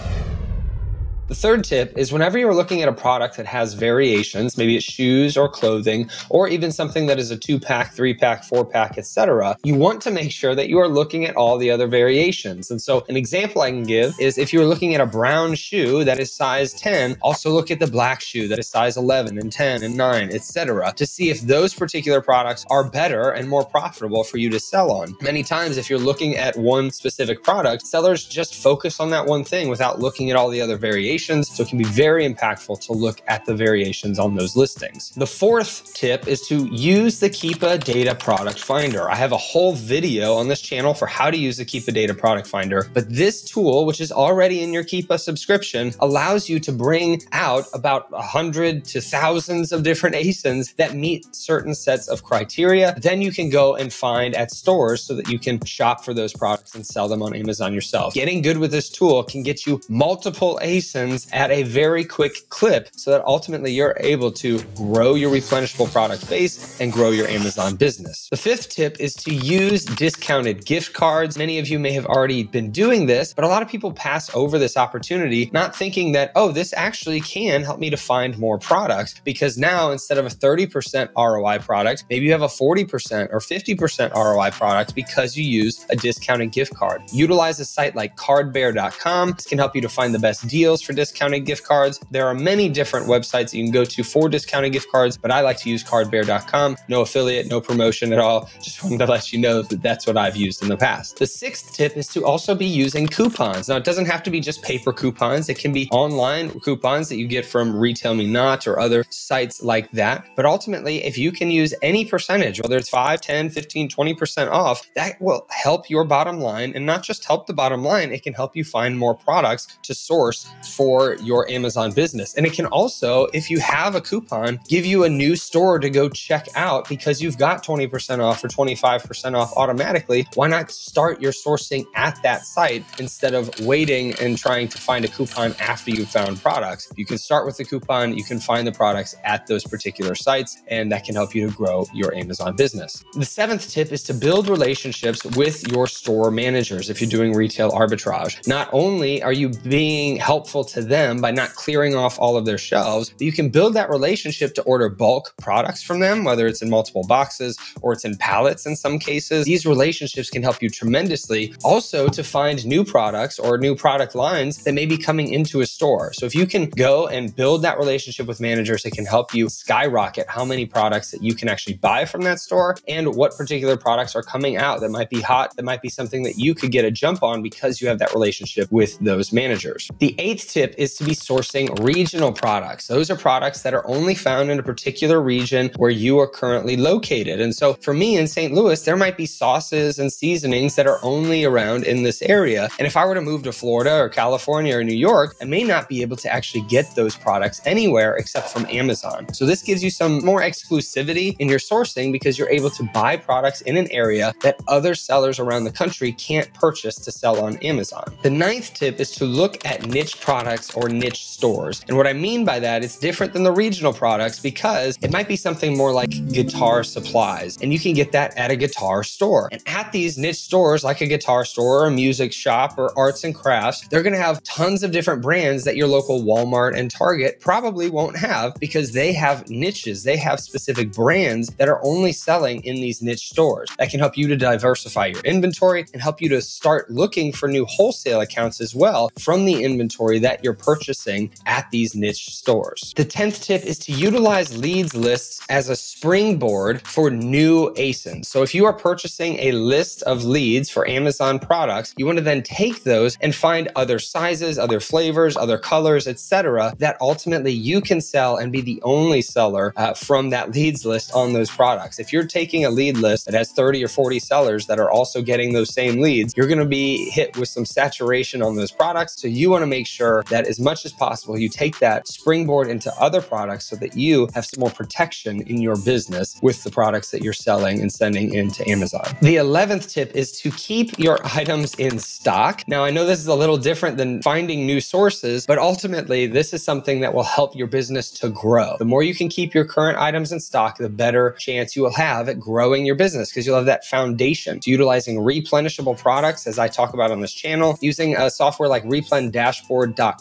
The 1.33 1.39
third 1.39 1.63
tip 1.63 1.97
is 1.97 2.13
whenever 2.13 2.37
you're 2.37 2.53
looking 2.53 2.83
at 2.83 2.87
a 2.87 2.93
product 2.93 3.37
that 3.37 3.47
has 3.47 3.73
variations, 3.73 4.55
maybe 4.55 4.75
it's 4.75 4.85
shoes 4.85 5.35
or 5.35 5.49
clothing, 5.49 6.07
or 6.29 6.47
even 6.47 6.71
something 6.71 7.07
that 7.07 7.17
is 7.17 7.31
a 7.31 7.35
two 7.35 7.59
pack, 7.59 7.95
three 7.95 8.13
pack, 8.13 8.43
four 8.43 8.63
pack, 8.63 8.99
etc., 8.99 9.57
you 9.63 9.73
want 9.73 9.99
to 10.03 10.11
make 10.11 10.31
sure 10.31 10.53
that 10.53 10.69
you 10.69 10.77
are 10.77 10.87
looking 10.87 11.25
at 11.25 11.35
all 11.35 11.57
the 11.57 11.71
other 11.71 11.87
variations. 11.87 12.69
And 12.69 12.79
so, 12.79 13.03
an 13.09 13.17
example 13.17 13.63
I 13.63 13.71
can 13.71 13.81
give 13.81 14.13
is 14.19 14.37
if 14.37 14.53
you're 14.53 14.67
looking 14.67 14.93
at 14.93 15.01
a 15.01 15.07
brown 15.07 15.55
shoe 15.55 16.03
that 16.03 16.19
is 16.19 16.31
size 16.31 16.71
10, 16.73 17.17
also 17.23 17.49
look 17.49 17.71
at 17.71 17.79
the 17.79 17.87
black 17.87 18.21
shoe 18.21 18.47
that 18.49 18.59
is 18.59 18.67
size 18.67 18.95
11 18.95 19.39
and 19.39 19.51
10 19.51 19.81
and 19.81 19.97
9, 19.97 20.29
etc., 20.31 20.93
to 20.95 21.07
see 21.07 21.31
if 21.31 21.41
those 21.41 21.73
particular 21.73 22.21
products 22.21 22.63
are 22.69 22.87
better 22.87 23.31
and 23.31 23.49
more 23.49 23.65
profitable 23.65 24.23
for 24.23 24.37
you 24.37 24.51
to 24.51 24.59
sell 24.59 24.91
on. 24.91 25.17
Many 25.19 25.41
times, 25.41 25.77
if 25.77 25.89
you're 25.89 25.97
looking 25.97 26.35
at 26.35 26.55
one 26.57 26.91
specific 26.91 27.41
product, 27.41 27.87
sellers 27.87 28.23
just 28.23 28.53
focus 28.53 28.99
on 28.99 29.09
that 29.09 29.25
one 29.25 29.43
thing 29.43 29.67
without 29.67 29.99
looking 29.99 30.29
at 30.29 30.35
all 30.35 30.51
the 30.51 30.61
other 30.61 30.77
variations 30.77 31.22
variations. 31.23 31.55
So 31.55 31.63
it 31.63 31.69
can 31.69 31.77
be 31.77 31.83
very 31.85 32.27
impactful 32.27 32.81
to 32.81 32.93
look 32.93 33.21
at 33.27 33.45
the 33.45 33.55
variations 33.55 34.19
on 34.19 34.35
those 34.35 34.55
listings. 34.55 35.11
The 35.11 35.27
fourth 35.27 35.93
tip 35.93 36.27
is 36.27 36.41
to 36.47 36.65
use 36.71 37.19
the 37.19 37.29
Keepa 37.29 37.83
Data 37.83 38.15
Product 38.15 38.59
Finder. 38.59 39.09
I 39.09 39.15
have 39.15 39.31
a 39.31 39.37
whole 39.37 39.73
video 39.73 40.33
on 40.35 40.47
this 40.47 40.61
channel 40.61 40.93
for 40.93 41.07
how 41.07 41.31
to 41.31 41.37
use 41.37 41.57
the 41.57 41.65
Keepa 41.65 41.93
Data 41.93 42.13
Product 42.13 42.47
Finder, 42.47 42.89
but 42.93 43.09
this 43.09 43.43
tool, 43.43 43.85
which 43.85 44.01
is 44.01 44.11
already 44.11 44.61
in 44.61 44.73
your 44.73 44.83
Keepa 44.83 45.19
subscription, 45.19 45.93
allows 45.99 46.49
you 46.49 46.59
to 46.59 46.71
bring 46.71 47.21
out 47.31 47.65
about 47.73 48.07
a 48.13 48.21
hundred 48.21 48.85
to 48.85 49.01
thousands 49.01 49.71
of 49.71 49.83
different 49.83 50.15
ASINs 50.23 50.75
that 50.75 50.95
meet 50.95 51.35
certain 51.35 51.75
sets 51.75 52.07
of 52.07 52.23
criteria. 52.23 52.95
Then 52.97 53.21
you 53.21 53.31
can 53.31 53.49
go 53.49 53.75
and 53.75 53.91
find 53.91 54.35
at 54.35 54.51
stores 54.51 55.03
so 55.03 55.15
that 55.15 55.29
you 55.29 55.39
can 55.39 55.63
shop 55.65 56.03
for 56.03 56.13
those 56.13 56.33
products 56.33 56.75
and 56.75 56.85
sell 56.85 57.07
them 57.07 57.21
on 57.21 57.35
Amazon 57.35 57.73
yourself. 57.73 58.13
Getting 58.13 58.41
good 58.41 58.57
with 58.57 58.71
this 58.71 58.89
tool 58.89 59.23
can 59.23 59.43
get 59.43 59.65
you 59.65 59.79
multiple 59.89 60.59
ASINs 60.61 61.02
at 61.31 61.51
a 61.51 61.63
very 61.63 62.03
quick 62.03 62.49
clip 62.49 62.89
so 62.93 63.11
that 63.11 63.23
ultimately 63.25 63.71
you're 63.71 63.95
able 63.99 64.31
to 64.31 64.61
grow 64.75 65.15
your 65.15 65.31
replenishable 65.31 65.91
product 65.91 66.29
base 66.29 66.79
and 66.79 66.91
grow 66.91 67.11
your 67.11 67.27
Amazon 67.27 67.75
business. 67.75 68.27
The 68.29 68.37
fifth 68.37 68.69
tip 68.69 68.99
is 68.99 69.15
to 69.15 69.33
use 69.33 69.85
discounted 69.85 70.65
gift 70.65 70.93
cards. 70.93 71.37
Many 71.37 71.59
of 71.59 71.67
you 71.67 71.79
may 71.79 71.91
have 71.91 72.05
already 72.05 72.43
been 72.43 72.71
doing 72.71 73.05
this, 73.05 73.33
but 73.33 73.43
a 73.43 73.47
lot 73.47 73.61
of 73.61 73.67
people 73.67 73.91
pass 73.91 74.33
over 74.35 74.57
this 74.57 74.77
opportunity, 74.77 75.49
not 75.53 75.75
thinking 75.75 76.11
that, 76.13 76.31
oh, 76.35 76.51
this 76.51 76.73
actually 76.75 77.21
can 77.21 77.63
help 77.63 77.79
me 77.79 77.89
to 77.89 77.97
find 77.97 78.37
more 78.37 78.57
products 78.57 79.15
because 79.23 79.57
now 79.57 79.91
instead 79.91 80.17
of 80.17 80.25
a 80.25 80.29
30% 80.29 81.09
ROI 81.17 81.59
product, 81.59 82.05
maybe 82.09 82.25
you 82.25 82.31
have 82.31 82.41
a 82.41 82.47
40% 82.47 83.29
or 83.31 83.39
50% 83.39 84.13
ROI 84.13 84.51
product 84.51 84.95
because 84.95 85.35
you 85.37 85.43
use 85.43 85.85
a 85.89 85.95
discounted 85.95 86.51
gift 86.51 86.73
card. 86.75 87.01
Utilize 87.11 87.59
a 87.59 87.65
site 87.65 87.95
like 87.95 88.15
cardbear.com. 88.15 89.31
This 89.31 89.45
can 89.45 89.57
help 89.57 89.75
you 89.75 89.81
to 89.81 89.89
find 89.89 90.13
the 90.13 90.19
best 90.19 90.47
deals 90.47 90.81
for 90.81 90.92
for 90.93 90.97
discounted 90.97 91.45
gift 91.45 91.63
cards. 91.63 91.99
There 92.11 92.27
are 92.27 92.33
many 92.33 92.69
different 92.69 93.07
websites 93.07 93.53
you 93.53 93.63
can 93.63 93.71
go 93.71 93.85
to 93.85 94.03
for 94.03 94.29
discounted 94.29 94.73
gift 94.73 94.91
cards, 94.91 95.17
but 95.17 95.31
I 95.31 95.41
like 95.41 95.57
to 95.57 95.69
use 95.69 95.83
cardbear.com. 95.83 96.77
No 96.87 97.01
affiliate, 97.01 97.47
no 97.47 97.59
promotion 97.59 98.13
at 98.13 98.19
all. 98.19 98.49
Just 98.61 98.83
wanted 98.83 98.99
to 98.99 99.05
let 99.07 99.33
you 99.33 99.39
know 99.39 99.61
that 99.63 99.81
that's 99.81 100.05
what 100.05 100.17
I've 100.17 100.35
used 100.35 100.61
in 100.61 100.69
the 100.69 100.77
past. 100.77 101.17
The 101.17 101.27
sixth 101.27 101.73
tip 101.73 101.97
is 101.97 102.07
to 102.09 102.25
also 102.25 102.55
be 102.55 102.65
using 102.65 103.07
coupons. 103.07 103.69
Now, 103.69 103.77
it 103.77 103.83
doesn't 103.83 104.05
have 104.05 104.23
to 104.23 104.29
be 104.29 104.39
just 104.39 104.61
paper 104.61 104.93
coupons, 104.93 105.49
it 105.49 105.57
can 105.57 105.73
be 105.73 105.89
online 105.91 106.59
coupons 106.59 107.09
that 107.09 107.17
you 107.17 107.27
get 107.27 107.45
from 107.45 107.75
Retail 107.75 108.13
Me 108.13 108.27
Not 108.27 108.67
or 108.67 108.79
other 108.79 109.05
sites 109.09 109.63
like 109.63 109.89
that. 109.91 110.25
But 110.35 110.45
ultimately, 110.45 111.03
if 111.03 111.17
you 111.17 111.31
can 111.31 111.49
use 111.49 111.73
any 111.81 112.05
percentage, 112.05 112.61
whether 112.61 112.77
it's 112.77 112.89
5, 112.89 113.21
10, 113.21 113.49
15, 113.49 113.89
20% 113.89 114.51
off, 114.51 114.87
that 114.95 115.19
will 115.21 115.47
help 115.49 115.89
your 115.89 116.03
bottom 116.03 116.39
line 116.39 116.73
and 116.75 116.85
not 116.85 117.03
just 117.03 117.25
help 117.25 117.47
the 117.47 117.53
bottom 117.53 117.83
line, 117.83 118.11
it 118.11 118.23
can 118.23 118.33
help 118.33 118.55
you 118.55 118.63
find 118.63 118.97
more 118.97 119.15
products 119.15 119.67
to 119.83 119.93
source 119.93 120.45
for 120.75 120.82
your 121.21 121.49
Amazon 121.49 121.91
business. 121.91 122.33
And 122.35 122.45
it 122.45 122.53
can 122.53 122.65
also, 122.67 123.25
if 123.33 123.49
you 123.49 123.59
have 123.59 123.95
a 123.95 124.01
coupon, 124.01 124.59
give 124.67 124.85
you 124.85 125.03
a 125.03 125.09
new 125.09 125.35
store 125.35 125.79
to 125.79 125.89
go 125.89 126.09
check 126.09 126.47
out 126.55 126.87
because 126.89 127.21
you've 127.21 127.37
got 127.37 127.63
20% 127.63 128.19
off 128.19 128.43
or 128.43 128.47
25% 128.47 129.35
off 129.35 129.53
automatically. 129.55 130.27
Why 130.35 130.47
not 130.47 130.71
start 130.71 131.21
your 131.21 131.31
sourcing 131.31 131.85
at 131.95 132.21
that 132.23 132.45
site 132.45 132.83
instead 132.99 133.33
of 133.33 133.49
waiting 133.61 134.13
and 134.19 134.37
trying 134.37 134.67
to 134.69 134.77
find 134.77 135.05
a 135.05 135.07
coupon 135.07 135.55
after 135.59 135.91
you've 135.91 136.09
found 136.09 136.41
products? 136.41 136.91
You 136.95 137.05
can 137.05 137.17
start 137.17 137.45
with 137.45 137.57
the 137.57 137.65
coupon, 137.65 138.17
you 138.17 138.23
can 138.23 138.39
find 138.39 138.67
the 138.67 138.71
products 138.71 139.15
at 139.23 139.47
those 139.47 139.63
particular 139.63 140.15
sites, 140.15 140.61
and 140.67 140.91
that 140.91 141.03
can 141.03 141.15
help 141.15 141.33
you 141.33 141.49
to 141.49 141.55
grow 141.55 141.85
your 141.93 142.13
Amazon 142.13 142.55
business. 142.55 143.03
The 143.13 143.25
seventh 143.25 143.69
tip 143.69 143.91
is 143.91 144.03
to 144.03 144.13
build 144.13 144.47
relationships 144.47 145.23
with 145.25 145.67
your 145.71 145.87
store 145.87 146.31
managers 146.31 146.89
if 146.89 147.01
you're 147.01 147.09
doing 147.09 147.33
retail 147.33 147.71
arbitrage. 147.71 148.45
Not 148.47 148.69
only 148.73 149.21
are 149.23 149.33
you 149.33 149.49
being 149.49 150.17
helpful 150.17 150.63
to 150.65 150.72
them 150.81 151.21
by 151.21 151.31
not 151.31 151.53
clearing 151.55 151.95
off 151.95 152.17
all 152.19 152.37
of 152.37 152.45
their 152.45 152.57
shelves, 152.57 153.13
you 153.19 153.31
can 153.31 153.49
build 153.49 153.73
that 153.73 153.89
relationship 153.89 154.53
to 154.55 154.61
order 154.63 154.89
bulk 154.89 155.33
products 155.41 155.81
from 155.81 155.99
them, 155.99 156.23
whether 156.23 156.47
it's 156.47 156.61
in 156.61 156.69
multiple 156.69 157.05
boxes 157.07 157.57
or 157.81 157.93
it's 157.93 158.05
in 158.05 158.17
pallets 158.17 158.65
in 158.65 158.75
some 158.75 158.99
cases. 158.99 159.45
These 159.45 159.65
relationships 159.65 160.29
can 160.29 160.43
help 160.43 160.61
you 160.61 160.69
tremendously. 160.69 161.53
Also, 161.63 162.07
to 162.07 162.23
find 162.23 162.65
new 162.65 162.83
products 162.83 163.39
or 163.39 163.57
new 163.57 163.75
product 163.75 164.15
lines 164.15 164.63
that 164.63 164.73
may 164.73 164.85
be 164.85 164.97
coming 164.97 165.33
into 165.33 165.61
a 165.61 165.65
store. 165.65 166.13
So 166.13 166.25
if 166.25 166.33
you 166.33 166.45
can 166.45 166.69
go 166.69 167.07
and 167.07 167.35
build 167.35 167.61
that 167.63 167.77
relationship 167.77 168.27
with 168.27 168.39
managers, 168.39 168.85
it 168.85 168.91
can 168.91 169.05
help 169.05 169.33
you 169.33 169.49
skyrocket 169.49 170.27
how 170.27 170.45
many 170.45 170.65
products 170.65 171.11
that 171.11 171.21
you 171.21 171.35
can 171.35 171.49
actually 171.49 171.75
buy 171.75 172.05
from 172.05 172.21
that 172.21 172.39
store 172.39 172.75
and 172.87 173.15
what 173.15 173.35
particular 173.37 173.77
products 173.77 174.15
are 174.15 174.23
coming 174.23 174.57
out 174.57 174.79
that 174.81 174.89
might 174.89 175.09
be 175.09 175.21
hot, 175.21 175.55
that 175.55 175.63
might 175.63 175.81
be 175.81 175.89
something 175.89 176.23
that 176.23 176.37
you 176.37 176.55
could 176.55 176.71
get 176.71 176.85
a 176.85 176.91
jump 176.91 177.21
on 177.23 177.41
because 177.41 177.81
you 177.81 177.87
have 177.87 177.99
that 177.99 178.13
relationship 178.13 178.71
with 178.71 178.97
those 178.99 179.31
managers. 179.33 179.89
The 179.99 180.15
eighth 180.17 180.49
tip 180.49 180.62
is 180.77 180.95
to 180.95 181.03
be 181.03 181.11
sourcing 181.11 181.67
regional 181.83 182.31
products. 182.31 182.87
Those 182.87 183.09
are 183.09 183.15
products 183.15 183.61
that 183.63 183.73
are 183.73 183.85
only 183.87 184.15
found 184.15 184.49
in 184.49 184.59
a 184.59 184.63
particular 184.63 185.21
region 185.21 185.71
where 185.77 185.89
you 185.89 186.19
are 186.19 186.27
currently 186.27 186.77
located. 186.77 187.39
And 187.39 187.55
so 187.55 187.73
for 187.75 187.93
me 187.93 188.17
in 188.17 188.27
St. 188.27 188.53
Louis, 188.53 188.81
there 188.83 188.97
might 188.97 189.17
be 189.17 189.25
sauces 189.25 189.99
and 189.99 190.11
seasonings 190.11 190.75
that 190.75 190.87
are 190.87 190.99
only 191.03 191.43
around 191.43 191.83
in 191.83 192.03
this 192.03 192.21
area. 192.21 192.69
And 192.79 192.87
if 192.87 192.95
I 192.95 193.05
were 193.05 193.15
to 193.15 193.21
move 193.21 193.43
to 193.43 193.51
Florida 193.51 193.97
or 193.97 194.09
California 194.09 194.77
or 194.77 194.83
New 194.83 194.95
York, 194.95 195.35
I 195.41 195.45
may 195.45 195.63
not 195.63 195.89
be 195.89 196.01
able 196.01 196.17
to 196.17 196.33
actually 196.33 196.63
get 196.63 196.95
those 196.95 197.15
products 197.15 197.61
anywhere 197.65 198.15
except 198.15 198.49
from 198.49 198.65
Amazon. 198.67 199.33
So 199.33 199.45
this 199.45 199.61
gives 199.61 199.83
you 199.83 199.89
some 199.89 200.23
more 200.23 200.41
exclusivity 200.41 201.35
in 201.39 201.49
your 201.49 201.59
sourcing 201.59 202.11
because 202.11 202.37
you're 202.37 202.49
able 202.49 202.69
to 202.71 202.83
buy 202.93 203.17
products 203.17 203.61
in 203.61 203.77
an 203.77 203.89
area 203.91 204.33
that 204.41 204.59
other 204.67 204.95
sellers 204.95 205.39
around 205.39 205.63
the 205.63 205.71
country 205.71 206.11
can't 206.13 206.53
purchase 206.53 206.95
to 206.95 207.11
sell 207.11 207.43
on 207.43 207.57
Amazon. 207.57 208.03
The 208.21 208.29
ninth 208.29 208.73
tip 208.73 208.99
is 208.99 209.11
to 209.11 209.25
look 209.25 209.65
at 209.65 209.85
niche 209.87 210.19
products 210.21 210.52
or 210.75 210.89
niche 210.89 211.25
stores. 211.25 211.83
And 211.87 211.97
what 211.97 212.07
I 212.07 212.13
mean 212.13 212.45
by 212.45 212.59
that, 212.59 212.83
it's 212.83 212.97
different 212.97 213.33
than 213.33 213.43
the 213.43 213.51
regional 213.51 213.93
products 213.93 214.39
because 214.39 214.97
it 215.01 215.11
might 215.11 215.27
be 215.27 215.35
something 215.35 215.75
more 215.75 215.91
like 215.91 216.09
guitar 216.31 216.83
supplies, 216.83 217.57
and 217.61 217.73
you 217.73 217.79
can 217.79 217.93
get 217.93 218.11
that 218.11 218.37
at 218.37 218.51
a 218.51 218.55
guitar 218.55 219.03
store. 219.03 219.49
And 219.51 219.61
at 219.65 219.91
these 219.91 220.17
niche 220.17 220.37
stores, 220.41 220.83
like 220.83 221.01
a 221.01 221.07
guitar 221.07 221.45
store 221.45 221.83
or 221.83 221.87
a 221.87 221.91
music 221.91 222.33
shop 222.33 222.77
or 222.77 222.97
arts 222.97 223.23
and 223.23 223.33
crafts, 223.33 223.87
they're 223.87 224.03
going 224.03 224.13
to 224.13 224.21
have 224.21 224.43
tons 224.43 224.83
of 224.83 224.91
different 224.91 225.21
brands 225.21 225.63
that 225.63 225.75
your 225.75 225.87
local 225.87 226.23
Walmart 226.23 226.77
and 226.77 226.89
Target 226.89 227.39
probably 227.39 227.89
won't 227.89 228.17
have 228.17 228.55
because 228.59 228.91
they 228.91 229.13
have 229.13 229.49
niches. 229.49 230.03
They 230.03 230.17
have 230.17 230.39
specific 230.39 230.91
brands 230.91 231.49
that 231.55 231.69
are 231.69 231.83
only 231.83 232.11
selling 232.11 232.63
in 232.63 232.75
these 232.75 233.01
niche 233.01 233.29
stores. 233.29 233.69
That 233.77 233.89
can 233.89 233.99
help 233.99 234.17
you 234.17 234.27
to 234.27 234.37
diversify 234.37 235.07
your 235.07 235.21
inventory 235.21 235.85
and 235.93 236.01
help 236.01 236.21
you 236.21 236.29
to 236.29 236.41
start 236.41 236.91
looking 236.91 237.31
for 237.31 237.47
new 237.47 237.65
wholesale 237.65 238.21
accounts 238.21 238.61
as 238.61 238.75
well 238.75 239.11
from 239.19 239.45
the 239.45 239.63
inventory 239.63 240.19
you're 240.43 240.53
purchasing 240.53 241.31
at 241.45 241.69
these 241.71 241.95
niche 241.95 242.35
stores. 242.35 242.93
The 242.95 243.05
10th 243.05 243.41
tip 243.43 243.63
is 243.63 243.79
to 243.79 243.91
utilize 243.91 244.57
leads 244.57 244.95
lists 244.95 245.41
as 245.49 245.69
a 245.69 245.75
springboard 245.75 246.81
for 246.85 247.09
new 247.09 247.73
ASINs. 247.75 248.25
So 248.25 248.43
if 248.43 248.53
you 248.53 248.65
are 248.65 248.73
purchasing 248.73 249.37
a 249.39 249.51
list 249.51 250.03
of 250.03 250.23
leads 250.23 250.69
for 250.69 250.87
Amazon 250.87 251.39
products, 251.39 251.93
you 251.97 252.05
want 252.05 252.17
to 252.17 252.23
then 252.23 252.43
take 252.43 252.83
those 252.83 253.17
and 253.21 253.33
find 253.33 253.69
other 253.75 253.99
sizes, 253.99 254.57
other 254.57 254.79
flavors, 254.79 255.37
other 255.37 255.57
colors, 255.57 256.07
etc., 256.07 256.73
that 256.79 256.97
ultimately 257.01 257.51
you 257.51 257.81
can 257.81 258.01
sell 258.01 258.37
and 258.37 258.51
be 258.51 258.61
the 258.61 258.81
only 258.83 259.21
seller 259.21 259.73
uh, 259.75 259.93
from 259.93 260.29
that 260.29 260.51
leads 260.51 260.85
list 260.85 261.11
on 261.13 261.33
those 261.33 261.49
products. 261.49 261.99
If 261.99 262.11
you're 262.11 262.25
taking 262.25 262.65
a 262.65 262.69
lead 262.69 262.97
list 262.97 263.25
that 263.25 263.33
has 263.33 263.51
30 263.51 263.83
or 263.83 263.87
40 263.87 264.19
sellers 264.19 264.65
that 264.67 264.79
are 264.79 264.89
also 264.89 265.21
getting 265.21 265.53
those 265.53 265.73
same 265.73 266.01
leads, 266.01 266.33
you're 266.35 266.47
going 266.47 266.59
to 266.59 266.65
be 266.65 267.09
hit 267.09 267.37
with 267.37 267.49
some 267.49 267.65
saturation 267.65 268.41
on 268.41 268.55
those 268.55 268.71
products. 268.71 269.21
So 269.21 269.27
you 269.27 269.49
want 269.49 269.61
to 269.61 269.67
make 269.67 269.87
sure 269.87 270.23
that 270.33 270.47
as 270.47 270.59
much 270.59 270.83
as 270.85 270.91
possible, 270.91 271.37
you 271.37 271.49
take 271.49 271.79
that 271.79 272.07
springboard 272.07 272.67
into 272.67 272.91
other 272.99 273.21
products 273.21 273.65
so 273.65 273.75
that 273.75 273.95
you 273.95 274.27
have 274.33 274.45
some 274.45 274.59
more 274.59 274.69
protection 274.71 275.41
in 275.43 275.61
your 275.61 275.77
business 275.77 276.39
with 276.41 276.63
the 276.63 276.71
products 276.71 277.11
that 277.11 277.21
you're 277.21 277.33
selling 277.33 277.79
and 277.81 277.91
sending 277.91 278.33
into 278.33 278.67
Amazon. 278.69 279.05
The 279.21 279.35
11th 279.35 279.91
tip 279.91 280.15
is 280.15 280.31
to 280.39 280.51
keep 280.51 280.97
your 280.97 281.19
items 281.41 281.75
in 281.75 281.99
stock. 281.99 282.63
Now, 282.67 282.83
I 282.83 282.89
know 282.89 283.05
this 283.05 283.19
is 283.19 283.27
a 283.27 283.35
little 283.35 283.57
different 283.57 283.97
than 283.97 284.21
finding 284.21 284.65
new 284.65 284.81
sources, 284.81 285.45
but 285.45 285.57
ultimately, 285.59 286.27
this 286.27 286.53
is 286.53 286.63
something 286.63 287.01
that 287.01 287.13
will 287.13 287.23
help 287.23 287.55
your 287.55 287.67
business 287.67 288.09
to 288.11 288.29
grow. 288.29 288.75
The 288.79 288.85
more 288.85 289.03
you 289.03 289.15
can 289.15 289.29
keep 289.29 289.53
your 289.53 289.65
current 289.65 289.97
items 289.99 290.31
in 290.31 290.39
stock, 290.39 290.77
the 290.77 290.89
better 290.89 291.35
chance 291.39 291.75
you 291.75 291.83
will 291.83 291.93
have 291.93 292.27
at 292.27 292.39
growing 292.39 292.85
your 292.85 292.95
business 292.95 293.29
because 293.29 293.45
you'll 293.45 293.57
have 293.57 293.65
that 293.65 293.85
foundation 293.85 294.59
to 294.61 294.71
utilizing 294.71 295.17
replenishable 295.17 295.97
products, 295.97 296.47
as 296.47 296.57
I 296.57 296.67
talk 296.67 296.93
about 296.93 297.11
on 297.11 297.21
this 297.21 297.33
channel. 297.33 297.77
Using 297.81 298.15
a 298.15 298.29
software 298.29 298.69
like 298.69 298.83
Replen 298.83 299.31
replendashboard.com 299.31 300.12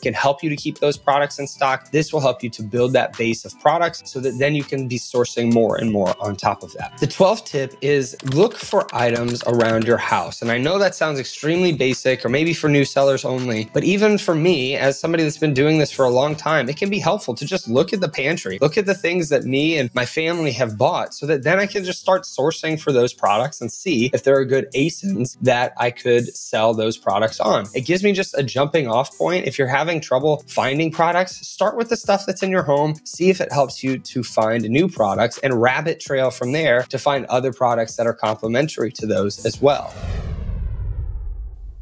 can 0.00 0.14
help 0.14 0.42
you 0.42 0.50
to 0.50 0.56
keep 0.56 0.78
those 0.78 0.96
products 0.96 1.38
in 1.38 1.46
stock. 1.46 1.90
This 1.90 2.12
will 2.12 2.20
help 2.20 2.42
you 2.42 2.50
to 2.50 2.62
build 2.62 2.92
that 2.92 3.16
base 3.16 3.44
of 3.44 3.58
products 3.60 4.02
so 4.04 4.20
that 4.20 4.38
then 4.38 4.54
you 4.54 4.64
can 4.64 4.88
be 4.88 4.98
sourcing 4.98 5.52
more 5.52 5.76
and 5.76 5.90
more 5.90 6.14
on 6.20 6.36
top 6.36 6.62
of 6.62 6.72
that. 6.74 6.96
The 6.98 7.06
12th 7.06 7.44
tip 7.46 7.74
is 7.80 8.16
look 8.34 8.56
for 8.56 8.86
items 8.94 9.42
around 9.46 9.84
your 9.84 9.96
house. 9.96 10.42
And 10.42 10.50
I 10.50 10.58
know 10.58 10.78
that 10.78 10.94
sounds 10.94 11.18
extremely 11.18 11.72
basic 11.72 12.24
or 12.24 12.28
maybe 12.28 12.54
for 12.54 12.68
new 12.68 12.84
sellers 12.84 13.24
only, 13.24 13.70
but 13.72 13.84
even 13.84 14.18
for 14.18 14.34
me, 14.34 14.76
as 14.76 14.98
somebody 14.98 15.22
that's 15.22 15.38
been 15.38 15.54
doing 15.54 15.78
this 15.78 15.90
for 15.90 16.04
a 16.04 16.10
long 16.10 16.36
time, 16.36 16.68
it 16.68 16.76
can 16.76 16.90
be 16.90 16.98
helpful 16.98 17.34
to 17.34 17.44
just 17.44 17.68
look 17.68 17.92
at 17.92 18.00
the 18.00 18.08
pantry, 18.08 18.58
look 18.60 18.78
at 18.78 18.86
the 18.86 18.94
things 18.94 19.28
that 19.28 19.44
me 19.44 19.78
and 19.78 19.92
my 19.94 20.06
family 20.06 20.52
have 20.52 20.78
bought 20.78 21.14
so 21.14 21.26
that 21.26 21.42
then 21.42 21.58
I 21.58 21.66
can 21.66 21.84
just 21.84 22.00
start 22.00 22.22
sourcing 22.22 22.80
for 22.80 22.92
those 22.92 23.12
products 23.12 23.60
and 23.60 23.72
see 23.72 24.10
if 24.12 24.24
there 24.24 24.36
are 24.36 24.44
good 24.44 24.70
ASINs 24.74 25.36
that 25.40 25.72
I 25.76 25.90
could 25.90 26.34
sell 26.36 26.74
those 26.74 26.96
products 26.96 27.40
on. 27.40 27.66
It 27.74 27.82
gives 27.82 28.02
me 28.02 28.12
just 28.12 28.36
a 28.36 28.42
jumping 28.42 28.88
off 28.88 29.16
point. 29.16 29.31
If 29.40 29.58
you're 29.58 29.68
having 29.68 30.00
trouble 30.00 30.44
finding 30.46 30.90
products, 30.90 31.46
start 31.46 31.76
with 31.76 31.88
the 31.88 31.96
stuff 31.96 32.26
that's 32.26 32.42
in 32.42 32.50
your 32.50 32.62
home, 32.62 32.94
see 33.04 33.30
if 33.30 33.40
it 33.40 33.52
helps 33.52 33.82
you 33.82 33.98
to 33.98 34.22
find 34.22 34.62
new 34.68 34.88
products 34.88 35.38
and 35.38 35.60
rabbit 35.60 36.00
trail 36.00 36.30
from 36.30 36.52
there 36.52 36.82
to 36.84 36.98
find 36.98 37.26
other 37.26 37.52
products 37.52 37.96
that 37.96 38.06
are 38.06 38.14
complementary 38.14 38.92
to 38.92 39.06
those 39.06 39.44
as 39.44 39.60
well. 39.60 39.94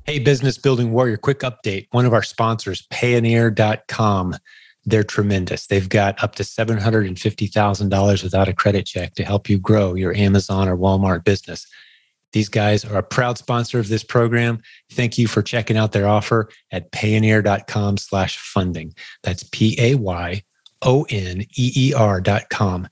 Hey, 0.05 0.19
Business 0.19 0.59
Building 0.59 0.93
Warrior, 0.93 1.17
quick 1.17 1.41
update. 1.41 1.87
One 1.91 2.07
of 2.07 2.13
our 2.13 2.23
sponsors, 2.23 2.87
Payoneer.com, 2.89 4.37
they're 4.87 5.05
tremendous. 5.05 5.67
They've 5.67 5.89
got 5.89 6.23
up 6.23 6.35
to 6.37 6.43
$750,000 6.43 8.23
without 8.23 8.49
a 8.49 8.53
credit 8.53 8.87
check 8.87 9.15
to 9.15 9.25
help 9.25 9.49
you 9.49 9.59
grow 9.59 9.95
your 9.95 10.15
Amazon 10.17 10.69
or 10.69 10.77
Walmart 10.77 11.23
business. 11.25 11.67
These 12.33 12.49
guys 12.49 12.85
are 12.85 12.99
a 12.99 13.03
proud 13.03 13.39
sponsor 13.39 13.79
of 13.79 13.89
this 13.89 14.05
program. 14.05 14.61
Thank 14.93 15.19
you 15.19 15.27
for 15.27 15.43
checking 15.43 15.77
out 15.77 15.93
their 15.93 16.07
offer 16.09 16.49
at 16.71 16.93
payoneer.com 16.93 17.97
slash 17.97 18.39
funding. 18.39 18.95
That's 19.23 19.43
P-A-Y-O-N-E-E-R 19.45 20.41
dot 22.21 22.49
com, 22.51 22.89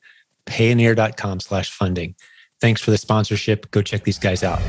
payoneer.com 0.46 1.40
slash 1.40 1.70
funding. 1.70 2.14
Thanks 2.60 2.80
for 2.80 2.90
the 2.90 2.98
sponsorship. 2.98 3.70
Go 3.70 3.82
check 3.82 4.04
these 4.04 4.18
guys 4.18 4.42
out. 4.42 4.60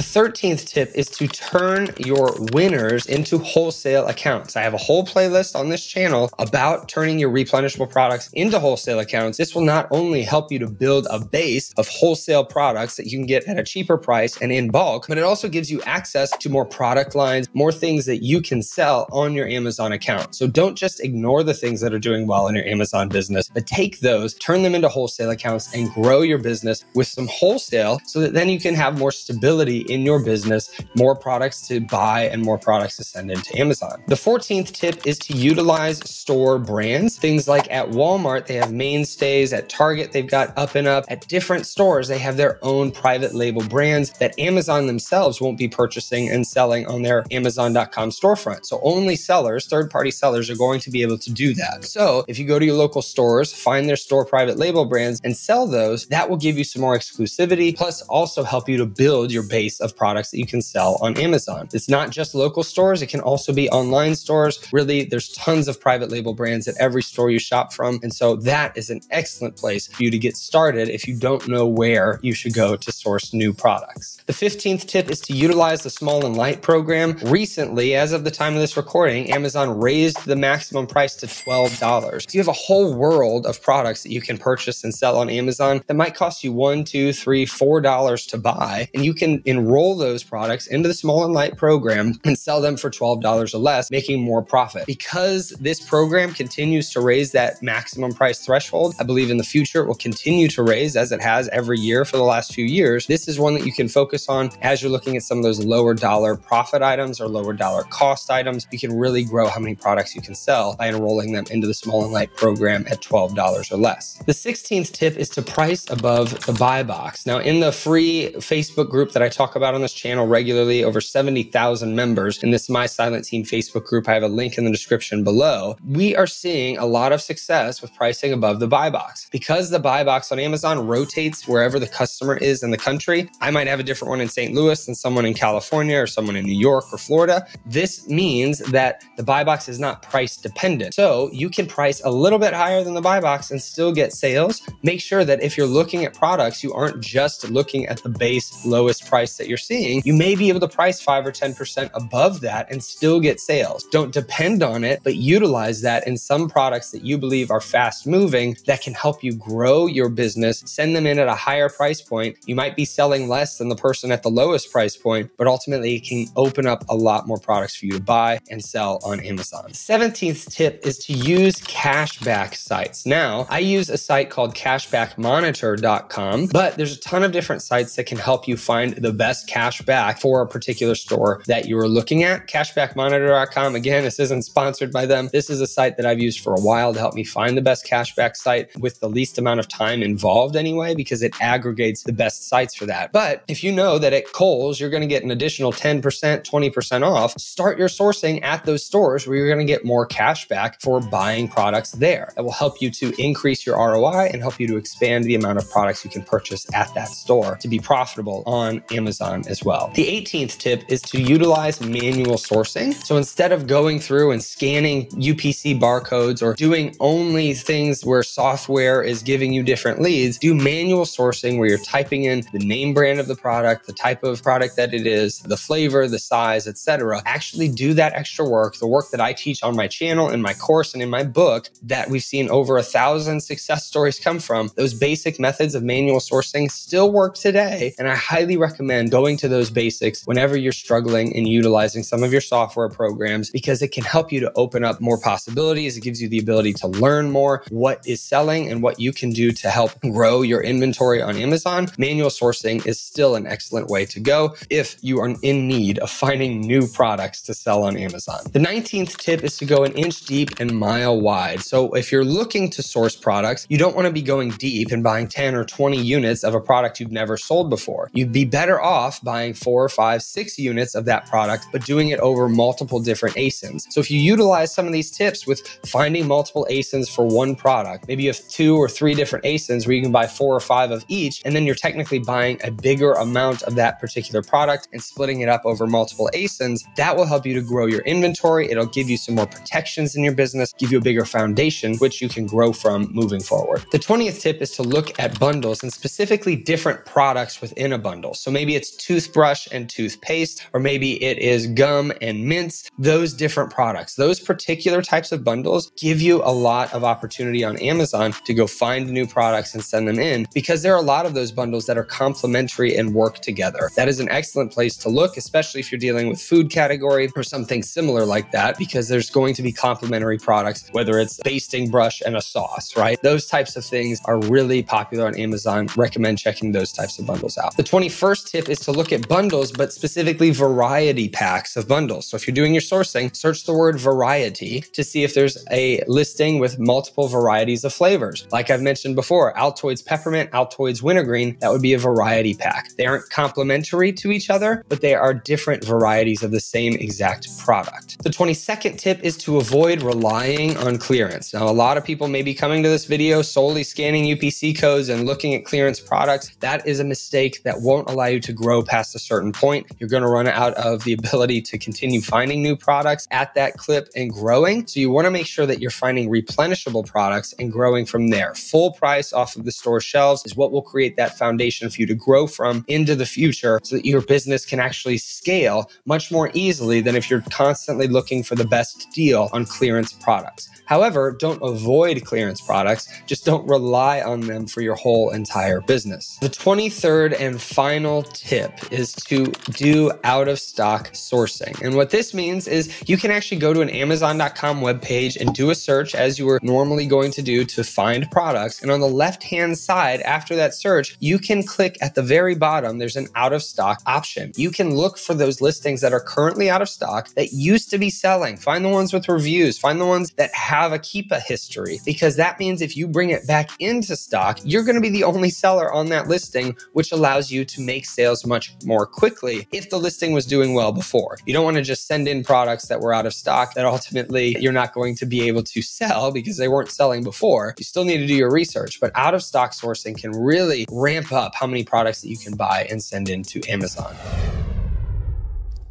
The 0.00 0.20
13th 0.20 0.64
tip 0.64 0.92
is 0.94 1.10
to 1.10 1.28
turn 1.28 1.90
your 1.98 2.34
winners 2.54 3.04
into 3.04 3.36
wholesale 3.36 4.06
accounts. 4.06 4.56
I 4.56 4.62
have 4.62 4.72
a 4.72 4.78
whole 4.78 5.04
playlist 5.04 5.54
on 5.54 5.68
this 5.68 5.84
channel 5.84 6.30
about 6.38 6.88
turning 6.88 7.18
your 7.18 7.28
replenishable 7.28 7.90
products 7.90 8.30
into 8.32 8.58
wholesale 8.58 9.00
accounts. 9.00 9.36
This 9.36 9.54
will 9.54 9.60
not 9.60 9.88
only 9.90 10.22
help 10.22 10.50
you 10.50 10.58
to 10.60 10.66
build 10.66 11.06
a 11.10 11.22
base 11.22 11.74
of 11.76 11.86
wholesale 11.86 12.46
products 12.46 12.96
that 12.96 13.08
you 13.08 13.18
can 13.18 13.26
get 13.26 13.46
at 13.46 13.58
a 13.58 13.62
cheaper 13.62 13.98
price 13.98 14.38
and 14.40 14.50
in 14.50 14.70
bulk, 14.70 15.04
but 15.06 15.18
it 15.18 15.22
also 15.22 15.50
gives 15.50 15.70
you 15.70 15.82
access 15.82 16.30
to 16.38 16.48
more 16.48 16.64
product 16.64 17.14
lines, 17.14 17.46
more 17.52 17.70
things 17.70 18.06
that 18.06 18.22
you 18.22 18.40
can 18.40 18.62
sell 18.62 19.06
on 19.12 19.34
your 19.34 19.48
Amazon 19.48 19.92
account. 19.92 20.34
So 20.34 20.46
don't 20.46 20.76
just 20.76 21.04
ignore 21.04 21.42
the 21.42 21.52
things 21.52 21.82
that 21.82 21.92
are 21.92 21.98
doing 21.98 22.26
well 22.26 22.48
in 22.48 22.54
your 22.54 22.64
Amazon 22.64 23.10
business, 23.10 23.50
but 23.52 23.66
take 23.66 24.00
those, 24.00 24.32
turn 24.36 24.62
them 24.62 24.74
into 24.74 24.88
wholesale 24.88 25.28
accounts 25.28 25.74
and 25.74 25.92
grow 25.92 26.22
your 26.22 26.38
business 26.38 26.86
with 26.94 27.06
some 27.06 27.28
wholesale 27.28 28.00
so 28.06 28.18
that 28.20 28.32
then 28.32 28.48
you 28.48 28.58
can 28.58 28.72
have 28.74 28.98
more 28.98 29.12
stability 29.12 29.89
in 29.90 30.02
your 30.02 30.22
business, 30.22 30.70
more 30.94 31.16
products 31.16 31.66
to 31.68 31.80
buy 31.80 32.22
and 32.22 32.42
more 32.42 32.58
products 32.58 32.96
to 32.96 33.04
send 33.04 33.30
into 33.30 33.58
Amazon. 33.58 34.02
The 34.06 34.14
14th 34.14 34.72
tip 34.72 35.06
is 35.06 35.18
to 35.20 35.36
utilize 35.36 35.98
store 36.08 36.58
brands. 36.58 37.18
Things 37.18 37.48
like 37.48 37.70
at 37.70 37.88
Walmart, 37.88 38.46
they 38.46 38.54
have 38.54 38.72
mainstays. 38.72 39.52
At 39.52 39.68
Target, 39.68 40.12
they've 40.12 40.26
got 40.26 40.56
up 40.56 40.74
and 40.74 40.86
up. 40.86 41.04
At 41.08 41.26
different 41.28 41.66
stores, 41.66 42.08
they 42.08 42.18
have 42.18 42.36
their 42.36 42.58
own 42.62 42.90
private 42.90 43.34
label 43.34 43.62
brands 43.62 44.10
that 44.20 44.38
Amazon 44.38 44.86
themselves 44.86 45.40
won't 45.40 45.58
be 45.58 45.68
purchasing 45.68 46.28
and 46.28 46.46
selling 46.46 46.86
on 46.86 47.02
their 47.02 47.24
Amazon.com 47.30 48.10
storefront. 48.10 48.66
So 48.66 48.80
only 48.82 49.16
sellers, 49.16 49.66
third 49.66 49.90
party 49.90 50.10
sellers, 50.10 50.48
are 50.50 50.56
going 50.56 50.80
to 50.80 50.90
be 50.90 51.02
able 51.02 51.18
to 51.18 51.32
do 51.32 51.54
that. 51.54 51.84
So 51.84 52.24
if 52.28 52.38
you 52.38 52.46
go 52.46 52.58
to 52.58 52.64
your 52.64 52.76
local 52.76 53.02
stores, 53.02 53.52
find 53.52 53.88
their 53.88 53.96
store 53.96 54.24
private 54.24 54.56
label 54.58 54.84
brands 54.84 55.20
and 55.24 55.36
sell 55.36 55.66
those, 55.66 56.06
that 56.06 56.28
will 56.28 56.36
give 56.36 56.56
you 56.56 56.64
some 56.64 56.82
more 56.82 56.96
exclusivity, 56.96 57.76
plus 57.76 58.02
also 58.02 58.44
help 58.44 58.68
you 58.68 58.76
to 58.76 58.86
build 58.86 59.32
your 59.32 59.42
base 59.42 59.79
of 59.80 59.96
products 59.96 60.30
that 60.30 60.38
you 60.38 60.46
can 60.46 60.62
sell 60.62 60.98
on 61.00 61.16
Amazon. 61.16 61.68
It's 61.72 61.88
not 61.88 62.10
just 62.10 62.34
local 62.34 62.62
stores, 62.62 63.02
it 63.02 63.08
can 63.08 63.20
also 63.20 63.52
be 63.52 63.68
online 63.70 64.14
stores. 64.14 64.60
Really, 64.72 65.04
there's 65.04 65.30
tons 65.30 65.68
of 65.68 65.80
private 65.80 66.10
label 66.10 66.34
brands 66.34 66.68
at 66.68 66.76
every 66.78 67.02
store 67.02 67.30
you 67.30 67.38
shop 67.38 67.72
from. 67.72 68.00
And 68.02 68.12
so 68.12 68.36
that 68.36 68.76
is 68.76 68.90
an 68.90 69.00
excellent 69.10 69.56
place 69.56 69.86
for 69.86 70.02
you 70.02 70.10
to 70.10 70.18
get 70.18 70.36
started 70.36 70.88
if 70.88 71.06
you 71.08 71.16
don't 71.16 71.46
know 71.48 71.66
where 71.66 72.18
you 72.22 72.34
should 72.34 72.54
go 72.54 72.76
to 72.76 72.92
source 72.92 73.32
new 73.32 73.52
products. 73.52 74.22
The 74.26 74.32
15th 74.32 74.86
tip 74.86 75.10
is 75.10 75.20
to 75.22 75.32
utilize 75.34 75.82
the 75.82 75.90
small 75.90 76.24
and 76.24 76.36
light 76.36 76.62
program. 76.62 77.16
Recently, 77.22 77.94
as 77.94 78.12
of 78.12 78.24
the 78.24 78.30
time 78.30 78.54
of 78.54 78.60
this 78.60 78.76
recording, 78.76 79.30
Amazon 79.32 79.78
raised 79.80 80.24
the 80.26 80.36
maximum 80.36 80.86
price 80.86 81.14
to 81.16 81.26
$12. 81.26 82.22
So 82.22 82.26
you 82.32 82.40
have 82.40 82.48
a 82.48 82.52
whole 82.52 82.94
world 82.94 83.46
of 83.46 83.62
products 83.62 84.02
that 84.02 84.12
you 84.12 84.20
can 84.20 84.38
purchase 84.38 84.84
and 84.84 84.94
sell 84.94 85.16
on 85.18 85.30
Amazon 85.30 85.82
that 85.86 85.94
might 85.94 86.14
cost 86.14 86.44
you 86.44 86.52
one, 86.52 86.84
two, 86.84 87.12
three, 87.12 87.46
four 87.46 87.80
dollars 87.80 88.26
to 88.26 88.38
buy. 88.38 88.88
And 88.94 89.04
you 89.04 89.14
can 89.14 89.42
enroll 89.44 89.69
those 89.96 90.22
products 90.22 90.66
into 90.66 90.88
the 90.88 90.94
small 90.94 91.24
and 91.24 91.32
light 91.32 91.56
program 91.56 92.18
and 92.24 92.36
sell 92.38 92.60
them 92.60 92.76
for 92.76 92.90
$12 92.90 93.54
or 93.54 93.58
less, 93.58 93.90
making 93.90 94.20
more 94.20 94.42
profit. 94.42 94.86
Because 94.86 95.50
this 95.60 95.80
program 95.80 96.32
continues 96.32 96.90
to 96.90 97.00
raise 97.00 97.32
that 97.32 97.62
maximum 97.62 98.12
price 98.12 98.44
threshold, 98.44 98.94
I 98.98 99.04
believe 99.04 99.30
in 99.30 99.36
the 99.36 99.44
future 99.44 99.82
it 99.82 99.86
will 99.86 99.94
continue 99.94 100.48
to 100.48 100.62
raise 100.62 100.96
as 100.96 101.12
it 101.12 101.20
has 101.20 101.48
every 101.48 101.78
year 101.78 102.04
for 102.04 102.16
the 102.16 102.24
last 102.24 102.52
few 102.52 102.64
years. 102.64 103.06
This 103.06 103.28
is 103.28 103.38
one 103.38 103.54
that 103.54 103.64
you 103.64 103.72
can 103.72 103.88
focus 103.88 104.28
on 104.28 104.50
as 104.60 104.82
you're 104.82 104.90
looking 104.90 105.16
at 105.16 105.22
some 105.22 105.38
of 105.38 105.44
those 105.44 105.64
lower 105.64 105.94
dollar 105.94 106.36
profit 106.36 106.82
items 106.82 107.20
or 107.20 107.28
lower 107.28 107.52
dollar 107.52 107.84
cost 107.84 108.30
items. 108.30 108.66
You 108.70 108.78
can 108.78 108.92
really 108.92 109.24
grow 109.24 109.48
how 109.48 109.60
many 109.60 109.74
products 109.74 110.14
you 110.14 110.22
can 110.22 110.34
sell 110.34 110.74
by 110.76 110.88
enrolling 110.88 111.32
them 111.32 111.44
into 111.50 111.66
the 111.66 111.74
small 111.74 112.04
and 112.04 112.12
light 112.12 112.34
program 112.36 112.86
at 112.88 113.00
$12 113.00 113.72
or 113.72 113.76
less. 113.76 114.14
The 114.26 114.32
16th 114.32 114.92
tip 114.92 115.16
is 115.16 115.28
to 115.30 115.42
price 115.42 115.88
above 115.90 116.46
the 116.46 116.52
buy 116.52 116.82
box. 116.82 117.26
Now, 117.26 117.38
in 117.38 117.60
the 117.60 117.72
free 117.72 118.32
Facebook 118.36 118.90
group 118.90 119.12
that 119.12 119.22
I 119.22 119.28
talk 119.50 119.56
about 119.56 119.74
on 119.74 119.80
this 119.80 119.92
channel 119.92 120.28
regularly, 120.28 120.84
over 120.84 121.00
70,000 121.00 121.96
members 121.96 122.40
in 122.40 122.52
this 122.52 122.68
My 122.68 122.86
Silent 122.86 123.24
Team 123.24 123.42
Facebook 123.42 123.84
group, 123.84 124.08
I 124.08 124.14
have 124.14 124.22
a 124.22 124.28
link 124.28 124.56
in 124.56 124.64
the 124.64 124.70
description 124.70 125.24
below. 125.24 125.76
We 125.84 126.14
are 126.14 126.28
seeing 126.28 126.78
a 126.78 126.86
lot 126.86 127.10
of 127.10 127.20
success 127.20 127.82
with 127.82 127.92
pricing 127.94 128.32
above 128.32 128.60
the 128.60 128.68
buy 128.68 128.90
box. 128.90 129.28
Because 129.32 129.70
the 129.70 129.80
buy 129.80 130.04
box 130.04 130.30
on 130.30 130.38
Amazon 130.38 130.86
rotates 130.86 131.48
wherever 131.48 131.80
the 131.80 131.88
customer 131.88 132.36
is 132.36 132.62
in 132.62 132.70
the 132.70 132.78
country, 132.78 133.28
I 133.40 133.50
might 133.50 133.66
have 133.66 133.80
a 133.80 133.82
different 133.82 134.10
one 134.10 134.20
in 134.20 134.28
St. 134.28 134.54
Louis 134.54 134.86
than 134.86 134.94
someone 134.94 135.26
in 135.26 135.34
California 135.34 136.00
or 136.00 136.06
someone 136.06 136.36
in 136.36 136.44
New 136.44 136.58
York 136.58 136.84
or 136.92 136.98
Florida. 136.98 137.44
This 137.66 138.08
means 138.08 138.58
that 138.70 139.02
the 139.16 139.24
buy 139.24 139.42
box 139.42 139.68
is 139.68 139.80
not 139.80 140.02
price 140.02 140.36
dependent. 140.36 140.94
So 140.94 141.28
you 141.32 141.50
can 141.50 141.66
price 141.66 142.00
a 142.04 142.10
little 142.10 142.38
bit 142.38 142.52
higher 142.52 142.84
than 142.84 142.94
the 142.94 143.00
buy 143.00 143.18
box 143.18 143.50
and 143.50 143.60
still 143.60 143.92
get 143.92 144.12
sales. 144.12 144.62
Make 144.84 145.00
sure 145.00 145.24
that 145.24 145.42
if 145.42 145.58
you're 145.58 145.66
looking 145.66 146.04
at 146.04 146.14
products, 146.14 146.62
you 146.62 146.72
aren't 146.72 147.00
just 147.00 147.50
looking 147.50 147.86
at 147.86 148.00
the 148.04 148.08
base 148.08 148.64
lowest 148.64 149.06
price 149.06 149.39
that 149.40 149.48
you're 149.48 149.58
seeing. 149.58 150.02
You 150.04 150.14
may 150.14 150.36
be 150.36 150.48
able 150.48 150.60
to 150.60 150.68
price 150.68 151.00
5 151.00 151.26
or 151.26 151.32
10% 151.32 151.90
above 151.94 152.40
that 152.42 152.70
and 152.70 152.84
still 152.84 153.18
get 153.18 153.40
sales. 153.40 153.84
Don't 153.90 154.12
depend 154.12 154.62
on 154.62 154.84
it, 154.84 155.00
but 155.02 155.16
utilize 155.16 155.80
that 155.80 156.06
in 156.06 156.16
some 156.16 156.48
products 156.48 156.92
that 156.92 157.02
you 157.04 157.18
believe 157.18 157.50
are 157.50 157.60
fast 157.60 158.06
moving 158.06 158.56
that 158.66 158.82
can 158.82 158.94
help 158.94 159.24
you 159.24 159.34
grow 159.34 159.86
your 159.86 160.08
business. 160.08 160.62
Send 160.66 160.94
them 160.94 161.06
in 161.06 161.18
at 161.18 161.28
a 161.28 161.34
higher 161.34 161.68
price 161.68 162.02
point. 162.02 162.36
You 162.46 162.54
might 162.54 162.76
be 162.76 162.84
selling 162.84 163.28
less 163.28 163.58
than 163.58 163.68
the 163.68 163.76
person 163.76 164.12
at 164.12 164.22
the 164.22 164.28
lowest 164.28 164.70
price 164.70 164.96
point, 164.96 165.30
but 165.38 165.46
ultimately 165.46 165.96
it 165.96 166.04
can 166.04 166.26
open 166.36 166.66
up 166.66 166.84
a 166.88 166.94
lot 166.94 167.26
more 167.26 167.38
products 167.38 167.74
for 167.76 167.86
you 167.86 167.92
to 167.92 168.00
buy 168.00 168.38
and 168.50 168.62
sell 168.62 169.00
on 169.02 169.20
Amazon. 169.20 169.70
17th 169.70 170.52
tip 170.52 170.86
is 170.86 170.98
to 171.06 171.14
use 171.14 171.56
cashback 171.60 172.54
sites. 172.54 173.06
Now, 173.06 173.46
I 173.48 173.60
use 173.60 173.88
a 173.88 173.96
site 173.96 174.28
called 174.30 174.54
cashbackmonitor.com, 174.54 176.46
but 176.46 176.76
there's 176.76 176.96
a 176.96 177.00
ton 177.00 177.22
of 177.22 177.32
different 177.32 177.62
sites 177.62 177.96
that 177.96 178.04
can 178.04 178.18
help 178.18 178.46
you 178.46 178.56
find 178.56 178.94
the 178.94 179.12
best 179.12 179.29
cashback 179.48 180.18
for 180.18 180.42
a 180.42 180.46
particular 180.46 180.94
store 180.94 181.42
that 181.46 181.66
you 181.66 181.78
are 181.78 181.88
looking 181.88 182.22
at. 182.22 182.46
Cashbackmonitor.com, 182.48 183.74
again, 183.74 184.04
this 184.04 184.18
isn't 184.18 184.42
sponsored 184.42 184.92
by 184.92 185.06
them. 185.06 185.28
This 185.32 185.48
is 185.48 185.60
a 185.60 185.66
site 185.66 185.96
that 185.96 186.06
I've 186.06 186.18
used 186.18 186.40
for 186.40 186.54
a 186.54 186.60
while 186.60 186.92
to 186.92 186.98
help 186.98 187.14
me 187.14 187.24
find 187.24 187.56
the 187.56 187.62
best 187.62 187.86
cashback 187.86 188.36
site 188.36 188.68
with 188.78 189.00
the 189.00 189.08
least 189.08 189.38
amount 189.38 189.60
of 189.60 189.68
time 189.68 190.02
involved 190.02 190.56
anyway, 190.56 190.94
because 190.94 191.22
it 191.22 191.32
aggregates 191.40 192.02
the 192.02 192.12
best 192.12 192.48
sites 192.48 192.74
for 192.74 192.86
that. 192.86 193.12
But 193.12 193.44
if 193.48 193.62
you 193.62 193.72
know 193.72 193.98
that 193.98 194.12
at 194.12 194.32
Kohl's, 194.32 194.80
you're 194.80 194.90
going 194.90 195.02
to 195.02 195.06
get 195.06 195.22
an 195.22 195.30
additional 195.30 195.72
10%, 195.72 196.02
20% 196.02 197.02
off, 197.02 197.38
start 197.38 197.78
your 197.78 197.88
sourcing 197.88 198.42
at 198.42 198.64
those 198.64 198.84
stores 198.84 199.26
where 199.26 199.36
you're 199.36 199.48
going 199.48 199.64
to 199.64 199.72
get 199.72 199.84
more 199.84 200.06
cash 200.06 200.48
back 200.48 200.80
for 200.80 201.00
buying 201.00 201.46
products 201.48 201.92
there. 201.92 202.32
That 202.36 202.44
will 202.44 202.52
help 202.52 202.80
you 202.82 202.90
to 202.90 203.12
increase 203.22 203.64
your 203.66 203.76
ROI 203.76 204.30
and 204.32 204.42
help 204.42 204.58
you 204.58 204.66
to 204.68 204.76
expand 204.76 205.24
the 205.24 205.34
amount 205.34 205.58
of 205.58 205.70
products 205.70 206.04
you 206.04 206.10
can 206.10 206.22
purchase 206.22 206.66
at 206.74 206.92
that 206.94 207.08
store 207.08 207.56
to 207.56 207.68
be 207.68 207.78
profitable 207.78 208.42
on 208.46 208.82
Amazon 208.90 209.19
as 209.20 209.62
well. 209.64 209.90
The 209.94 210.06
18th 210.06 210.58
tip 210.58 210.84
is 210.88 211.02
to 211.02 211.20
utilize 211.20 211.80
manual 211.80 212.36
sourcing. 212.36 212.94
So 213.04 213.16
instead 213.16 213.52
of 213.52 213.66
going 213.66 214.00
through 214.00 214.30
and 214.30 214.42
scanning 214.42 215.06
UPC 215.08 215.78
barcodes 215.78 216.42
or 216.42 216.54
doing 216.54 216.96
only 217.00 217.52
things 217.54 218.04
where 218.04 218.22
software 218.22 219.02
is 219.02 219.22
giving 219.22 219.52
you 219.52 219.62
different 219.62 220.00
leads, 220.00 220.38
do 220.38 220.54
manual 220.54 221.04
sourcing 221.04 221.58
where 221.58 221.68
you're 221.68 221.78
typing 221.78 222.24
in 222.24 222.44
the 222.52 222.58
name 222.58 222.94
brand 222.94 223.20
of 223.20 223.26
the 223.26 223.36
product, 223.36 223.86
the 223.86 223.92
type 223.92 224.24
of 224.24 224.42
product 224.42 224.76
that 224.76 224.94
it 224.94 225.06
is, 225.06 225.40
the 225.40 225.56
flavor, 225.56 226.08
the 226.08 226.18
size, 226.18 226.66
etc. 226.66 227.22
Actually 227.26 227.68
do 227.68 227.92
that 227.94 228.14
extra 228.14 228.48
work, 228.48 228.76
the 228.76 228.86
work 228.86 229.10
that 229.10 229.20
I 229.20 229.32
teach 229.32 229.62
on 229.62 229.76
my 229.76 229.86
channel, 229.86 230.30
in 230.30 230.40
my 230.40 230.54
course, 230.54 230.94
and 230.94 231.02
in 231.02 231.10
my 231.10 231.24
book 231.24 231.68
that 231.82 232.08
we've 232.08 232.22
seen 232.22 232.48
over 232.48 232.78
a 232.78 232.82
thousand 232.82 233.40
success 233.42 233.84
stories 233.86 234.18
come 234.18 234.38
from. 234.38 234.70
Those 234.76 234.94
basic 234.94 235.38
methods 235.38 235.74
of 235.74 235.82
manual 235.82 236.20
sourcing 236.20 236.70
still 236.70 237.12
work 237.12 237.34
today. 237.34 237.94
And 237.98 238.08
I 238.08 238.14
highly 238.14 238.56
recommend 238.56 239.09
going 239.10 239.36
to 239.38 239.48
those 239.48 239.70
basics 239.70 240.26
whenever 240.26 240.56
you're 240.56 240.72
struggling 240.72 241.32
in 241.32 241.46
utilizing 241.46 242.02
some 242.02 242.22
of 242.22 242.32
your 242.32 242.40
software 242.40 242.88
programs 242.88 243.50
because 243.50 243.82
it 243.82 243.92
can 243.92 244.04
help 244.04 244.32
you 244.32 244.40
to 244.40 244.52
open 244.54 244.84
up 244.84 245.00
more 245.00 245.18
possibilities. 245.18 245.96
It 245.96 246.02
gives 246.02 246.22
you 246.22 246.28
the 246.28 246.38
ability 246.38 246.72
to 246.74 246.86
learn 246.86 247.30
more 247.30 247.62
what 247.70 248.06
is 248.06 248.22
selling 248.22 248.70
and 248.70 248.82
what 248.82 249.00
you 249.00 249.12
can 249.12 249.30
do 249.30 249.52
to 249.52 249.70
help 249.70 250.00
grow 250.00 250.42
your 250.42 250.62
inventory 250.62 251.20
on 251.20 251.36
Amazon. 251.36 251.88
Manual 251.98 252.30
sourcing 252.30 252.86
is 252.86 253.00
still 253.00 253.34
an 253.34 253.46
excellent 253.46 253.88
way 253.88 254.04
to 254.06 254.20
go 254.20 254.56
if 254.70 254.96
you 255.00 255.20
are 255.20 255.34
in 255.42 255.68
need 255.68 255.98
of 255.98 256.10
finding 256.10 256.60
new 256.60 256.86
products 256.88 257.42
to 257.42 257.54
sell 257.54 257.82
on 257.82 257.96
Amazon. 257.96 258.40
The 258.52 258.58
19th 258.58 259.16
tip 259.18 259.42
is 259.42 259.56
to 259.58 259.64
go 259.64 259.84
an 259.84 259.92
inch 259.92 260.22
deep 260.22 260.60
and 260.60 260.78
mile 260.78 261.20
wide. 261.20 261.60
So 261.60 261.92
if 261.94 262.12
you're 262.12 262.24
looking 262.24 262.70
to 262.70 262.82
source 262.82 263.16
products, 263.16 263.66
you 263.68 263.78
don't 263.78 263.96
want 263.96 264.06
to 264.06 264.12
be 264.12 264.22
going 264.22 264.50
deep 264.50 264.92
and 264.92 265.02
buying 265.02 265.28
10 265.28 265.54
or 265.54 265.64
20 265.64 266.00
units 266.00 266.44
of 266.44 266.54
a 266.54 266.60
product 266.60 267.00
you've 267.00 267.12
never 267.12 267.36
sold 267.36 267.70
before. 267.70 268.10
You'd 268.12 268.32
be 268.32 268.44
better 268.44 268.80
off 268.80 268.99
buying 269.22 269.54
four 269.54 269.82
or 269.82 269.88
five, 269.88 270.22
six 270.22 270.58
units 270.58 270.94
of 270.94 271.04
that 271.06 271.26
product, 271.26 271.66
but 271.72 271.84
doing 271.84 272.08
it 272.10 272.20
over 272.20 272.48
multiple 272.48 273.00
different 273.00 273.36
ASINs. 273.36 273.82
So 273.90 274.00
if 274.00 274.10
you 274.10 274.18
utilize 274.18 274.74
some 274.74 274.86
of 274.86 274.92
these 274.92 275.10
tips 275.10 275.46
with 275.46 275.66
finding 275.86 276.26
multiple 276.26 276.66
ASINs 276.70 277.08
for 277.08 277.26
one 277.26 277.54
product, 277.54 278.06
maybe 278.08 278.24
you 278.24 278.28
have 278.28 278.46
two 278.48 278.76
or 278.76 278.88
three 278.88 279.14
different 279.14 279.44
ASINs 279.44 279.86
where 279.86 279.96
you 279.96 280.02
can 280.02 280.12
buy 280.12 280.26
four 280.26 280.54
or 280.54 280.60
five 280.60 280.90
of 280.90 281.04
each, 281.08 281.42
and 281.44 281.56
then 281.56 281.64
you're 281.64 281.74
technically 281.74 282.18
buying 282.18 282.58
a 282.62 282.70
bigger 282.70 283.12
amount 283.12 283.62
of 283.62 283.74
that 283.76 283.98
particular 283.98 284.42
product 284.42 284.88
and 284.92 285.02
splitting 285.02 285.40
it 285.40 285.48
up 285.48 285.62
over 285.64 285.86
multiple 285.86 286.28
ASINs, 286.34 286.80
that 286.96 287.16
will 287.16 287.26
help 287.26 287.46
you 287.46 287.54
to 287.54 287.62
grow 287.62 287.86
your 287.86 288.02
inventory. 288.02 288.70
It'll 288.70 288.86
give 288.86 289.08
you 289.08 289.16
some 289.16 289.34
more 289.34 289.46
protections 289.46 290.14
in 290.14 290.22
your 290.22 290.34
business, 290.34 290.72
give 290.78 290.92
you 290.92 290.98
a 290.98 291.00
bigger 291.00 291.24
foundation, 291.24 291.96
which 291.96 292.20
you 292.20 292.28
can 292.28 292.46
grow 292.46 292.72
from 292.72 293.08
moving 293.12 293.40
forward. 293.40 293.84
The 293.92 293.98
20th 293.98 294.40
tip 294.40 294.60
is 294.60 294.72
to 294.72 294.82
look 294.82 295.18
at 295.18 295.38
bundles 295.38 295.82
and 295.82 295.92
specifically 295.92 296.56
different 296.56 297.04
products 297.06 297.60
within 297.60 297.92
a 297.92 297.98
bundle. 297.98 298.34
So 298.34 298.50
maybe 298.50 298.74
it's 298.74 298.89
toothbrush 298.96 299.68
and 299.72 299.88
toothpaste, 299.88 300.66
or 300.72 300.80
maybe 300.80 301.22
it 301.22 301.38
is 301.38 301.66
gum 301.68 302.12
and 302.20 302.44
mints, 302.44 302.90
those 302.98 303.32
different 303.32 303.70
products. 303.70 304.14
Those 304.14 304.40
particular 304.40 305.02
types 305.02 305.32
of 305.32 305.44
bundles 305.44 305.90
give 305.96 306.20
you 306.20 306.42
a 306.44 306.52
lot 306.52 306.92
of 306.92 307.04
opportunity 307.04 307.64
on 307.64 307.76
Amazon 307.78 308.32
to 308.44 308.54
go 308.54 308.66
find 308.66 309.08
new 309.10 309.26
products 309.26 309.74
and 309.74 309.82
send 309.82 310.08
them 310.08 310.18
in 310.18 310.46
because 310.54 310.82
there 310.82 310.94
are 310.94 310.98
a 310.98 311.02
lot 311.02 311.26
of 311.26 311.34
those 311.34 311.52
bundles 311.52 311.86
that 311.86 311.96
are 311.96 312.04
complementary 312.04 312.96
and 312.96 313.14
work 313.14 313.38
together. 313.40 313.90
That 313.96 314.08
is 314.08 314.20
an 314.20 314.28
excellent 314.30 314.72
place 314.72 314.96
to 314.98 315.08
look, 315.08 315.36
especially 315.36 315.80
if 315.80 315.90
you're 315.90 315.98
dealing 315.98 316.28
with 316.28 316.40
food 316.40 316.70
category 316.70 317.30
or 317.36 317.42
something 317.42 317.82
similar 317.82 318.24
like 318.24 318.50
that, 318.52 318.78
because 318.78 319.08
there's 319.08 319.30
going 319.30 319.54
to 319.54 319.62
be 319.62 319.72
complementary 319.72 320.38
products, 320.38 320.88
whether 320.92 321.18
it's 321.18 321.38
basting 321.42 321.90
brush 321.90 322.22
and 322.24 322.36
a 322.36 322.42
sauce, 322.42 322.96
right? 322.96 323.20
Those 323.22 323.46
types 323.46 323.76
of 323.76 323.84
things 323.84 324.20
are 324.24 324.38
really 324.40 324.82
popular 324.82 325.26
on 325.26 325.36
Amazon. 325.38 325.88
Recommend 325.96 326.38
checking 326.38 326.72
those 326.72 326.92
types 326.92 327.18
of 327.18 327.26
bundles 327.26 327.58
out. 327.58 327.76
The 327.76 327.82
21st 327.82 328.50
tip 328.50 328.68
is 328.68 328.79
to 328.80 328.92
look 328.92 329.12
at 329.12 329.28
bundles, 329.28 329.72
but 329.72 329.92
specifically 329.92 330.50
variety 330.50 331.28
packs 331.28 331.76
of 331.76 331.88
bundles. 331.88 332.26
So 332.26 332.36
if 332.36 332.46
you're 332.46 332.54
doing 332.54 332.74
your 332.74 332.82
sourcing, 332.82 333.34
search 333.36 333.64
the 333.64 333.72
word 333.72 333.98
variety 333.98 334.80
to 334.92 335.04
see 335.04 335.24
if 335.24 335.34
there's 335.34 335.64
a 335.70 336.02
listing 336.06 336.58
with 336.58 336.78
multiple 336.78 337.28
varieties 337.28 337.84
of 337.84 337.92
flavors. 337.92 338.46
Like 338.50 338.70
I've 338.70 338.82
mentioned 338.82 339.16
before, 339.16 339.54
Altoids 339.54 340.04
peppermint, 340.04 340.50
Altoids 340.50 341.02
wintergreen, 341.02 341.56
that 341.60 341.70
would 341.70 341.82
be 341.82 341.94
a 341.94 341.98
variety 341.98 342.54
pack. 342.54 342.90
They 342.96 343.06
aren't 343.06 343.28
complementary 343.30 344.12
to 344.14 344.30
each 344.30 344.50
other, 344.50 344.84
but 344.88 345.00
they 345.00 345.14
are 345.14 345.34
different 345.34 345.84
varieties 345.84 346.42
of 346.42 346.50
the 346.50 346.60
same 346.60 346.94
exact 346.94 347.58
product. 347.58 348.22
The 348.22 348.30
22nd 348.30 348.98
tip 348.98 349.20
is 349.22 349.36
to 349.38 349.58
avoid 349.58 350.02
relying 350.02 350.76
on 350.76 350.98
clearance. 350.98 351.54
Now, 351.54 351.68
a 351.68 351.72
lot 351.72 351.96
of 351.96 352.04
people 352.04 352.28
may 352.28 352.42
be 352.42 352.54
coming 352.54 352.82
to 352.82 352.88
this 352.88 353.04
video 353.04 353.42
solely 353.42 353.82
scanning 353.82 354.24
UPC 354.24 354.78
codes 354.78 355.08
and 355.08 355.26
looking 355.26 355.54
at 355.54 355.64
clearance 355.64 356.00
products. 356.00 356.54
That 356.60 356.86
is 356.86 357.00
a 357.00 357.04
mistake 357.04 357.62
that 357.64 357.80
won't 357.80 358.08
allow 358.08 358.26
you 358.26 358.40
to 358.40 358.52
grow 358.60 358.82
past 358.82 359.14
a 359.14 359.18
certain 359.18 359.52
point. 359.52 359.86
You're 359.98 360.08
going 360.08 360.22
to 360.22 360.28
run 360.28 360.46
out 360.46 360.74
of 360.74 361.04
the 361.04 361.12
ability 361.12 361.62
to 361.62 361.78
continue 361.78 362.20
finding 362.20 362.62
new 362.62 362.76
products 362.76 363.26
at 363.30 363.54
that 363.54 363.76
clip 363.78 364.08
and 364.14 364.30
growing. 364.30 364.86
So 364.86 365.00
you 365.00 365.10
want 365.10 365.26
to 365.26 365.30
make 365.30 365.46
sure 365.46 365.66
that 365.66 365.80
you're 365.80 365.90
finding 365.90 366.28
replenishable 366.28 367.06
products 367.06 367.54
and 367.58 367.72
growing 367.72 368.04
from 368.04 368.28
there. 368.28 368.54
Full 368.54 368.92
price 368.92 369.32
off 369.32 369.56
of 369.56 369.64
the 369.64 369.72
store 369.72 370.00
shelves 370.00 370.42
is 370.44 370.56
what 370.56 370.72
will 370.72 370.82
create 370.82 371.16
that 371.16 371.38
foundation 371.38 371.88
for 371.88 372.00
you 372.00 372.06
to 372.06 372.14
grow 372.14 372.46
from 372.46 372.84
into 372.88 373.14
the 373.14 373.26
future 373.26 373.80
so 373.82 373.96
that 373.96 374.04
your 374.04 374.20
business 374.20 374.66
can 374.66 374.80
actually 374.80 375.16
scale 375.18 375.90
much 376.04 376.30
more 376.30 376.50
easily 376.52 377.00
than 377.00 377.16
if 377.16 377.30
you're 377.30 377.44
constantly 377.50 378.08
looking 378.08 378.42
for 378.42 378.56
the 378.56 378.64
best 378.64 379.06
deal 379.14 379.48
on 379.52 379.64
clearance 379.64 380.12
products. 380.12 380.68
However, 380.86 381.36
don't 381.38 381.62
avoid 381.62 382.24
clearance 382.24 382.60
products, 382.60 383.08
just 383.26 383.44
don't 383.44 383.66
rely 383.68 384.20
on 384.20 384.40
them 384.40 384.66
for 384.66 384.80
your 384.80 384.96
whole 384.96 385.30
entire 385.30 385.80
business. 385.80 386.36
The 386.40 386.48
23rd 386.48 387.40
and 387.40 387.62
final 387.62 388.22
tip 388.24 388.49
is 388.52 389.14
to 389.14 389.46
do 389.72 390.10
out 390.24 390.48
of 390.48 390.58
stock 390.58 391.12
sourcing. 391.12 391.80
And 391.82 391.94
what 391.94 392.10
this 392.10 392.34
means 392.34 392.66
is 392.66 393.02
you 393.06 393.16
can 393.16 393.30
actually 393.30 393.58
go 393.58 393.72
to 393.72 393.80
an 393.80 393.90
Amazon.com 393.90 394.80
webpage 394.80 395.40
and 395.40 395.54
do 395.54 395.70
a 395.70 395.74
search 395.74 396.14
as 396.14 396.38
you 396.38 396.46
were 396.46 396.58
normally 396.62 397.06
going 397.06 397.30
to 397.32 397.42
do 397.42 397.64
to 397.64 397.84
find 397.84 398.30
products. 398.30 398.82
And 398.82 398.90
on 398.90 399.00
the 399.00 399.08
left 399.08 399.42
hand 399.42 399.78
side, 399.78 400.20
after 400.22 400.56
that 400.56 400.74
search, 400.74 401.16
you 401.20 401.38
can 401.38 401.62
click 401.62 401.96
at 402.00 402.14
the 402.14 402.22
very 402.22 402.54
bottom, 402.54 402.98
there's 402.98 403.16
an 403.16 403.28
out 403.34 403.52
of 403.52 403.62
stock 403.62 404.02
option. 404.06 404.52
You 404.56 404.70
can 404.70 404.96
look 404.96 405.18
for 405.18 405.34
those 405.34 405.60
listings 405.60 406.00
that 406.00 406.12
are 406.12 406.20
currently 406.20 406.68
out 406.68 406.82
of 406.82 406.88
stock 406.88 407.28
that 407.34 407.52
used 407.52 407.90
to 407.90 407.98
be 407.98 408.10
selling. 408.10 408.56
Find 408.56 408.84
the 408.84 408.88
ones 408.88 409.12
with 409.12 409.28
reviews, 409.28 409.78
find 409.78 410.00
the 410.00 410.06
ones 410.06 410.32
that 410.32 410.52
have 410.54 410.80
have 410.80 410.92
a 410.92 410.98
Keepa 410.98 411.40
history 411.42 412.00
because 412.04 412.36
that 412.36 412.58
means 412.58 412.80
if 412.80 412.96
you 412.96 413.06
bring 413.06 413.30
it 413.30 413.46
back 413.46 413.70
into 413.80 414.16
stock, 414.16 414.58
you're 414.64 414.82
going 414.82 414.94
to 414.94 415.00
be 415.00 415.10
the 415.10 415.24
only 415.24 415.50
seller 415.50 415.92
on 415.92 416.06
that 416.06 416.26
listing, 416.26 416.76
which 416.94 417.12
allows 417.12 417.50
you 417.50 417.64
to 417.64 417.80
make 417.80 418.06
sales 418.06 418.39
much 418.46 418.74
more 418.84 419.06
quickly 419.06 419.66
if 419.72 419.90
the 419.90 419.98
listing 419.98 420.32
was 420.32 420.46
doing 420.46 420.74
well 420.74 420.92
before. 420.92 421.38
You 421.46 421.52
don't 421.52 421.64
want 421.64 421.76
to 421.76 421.82
just 421.82 422.06
send 422.06 422.28
in 422.28 422.42
products 422.44 422.88
that 422.88 423.00
were 423.00 423.12
out 423.12 423.26
of 423.26 423.34
stock 423.34 423.74
that 423.74 423.84
ultimately 423.84 424.56
you're 424.60 424.72
not 424.72 424.92
going 424.92 425.16
to 425.16 425.26
be 425.26 425.46
able 425.48 425.62
to 425.64 425.82
sell 425.82 426.32
because 426.32 426.56
they 426.56 426.68
weren't 426.68 426.90
selling 426.90 427.22
before. 427.22 427.74
You 427.78 427.84
still 427.84 428.04
need 428.04 428.18
to 428.18 428.26
do 428.26 428.34
your 428.34 428.50
research, 428.50 429.00
but 429.00 429.12
out 429.14 429.34
of 429.34 429.42
stock 429.42 429.72
sourcing 429.72 430.16
can 430.16 430.32
really 430.32 430.86
ramp 430.90 431.32
up 431.32 431.54
how 431.54 431.66
many 431.66 431.84
products 431.84 432.22
that 432.22 432.28
you 432.28 432.38
can 432.38 432.56
buy 432.56 432.86
and 432.90 433.02
send 433.02 433.28
into 433.28 433.60
Amazon. 433.68 434.14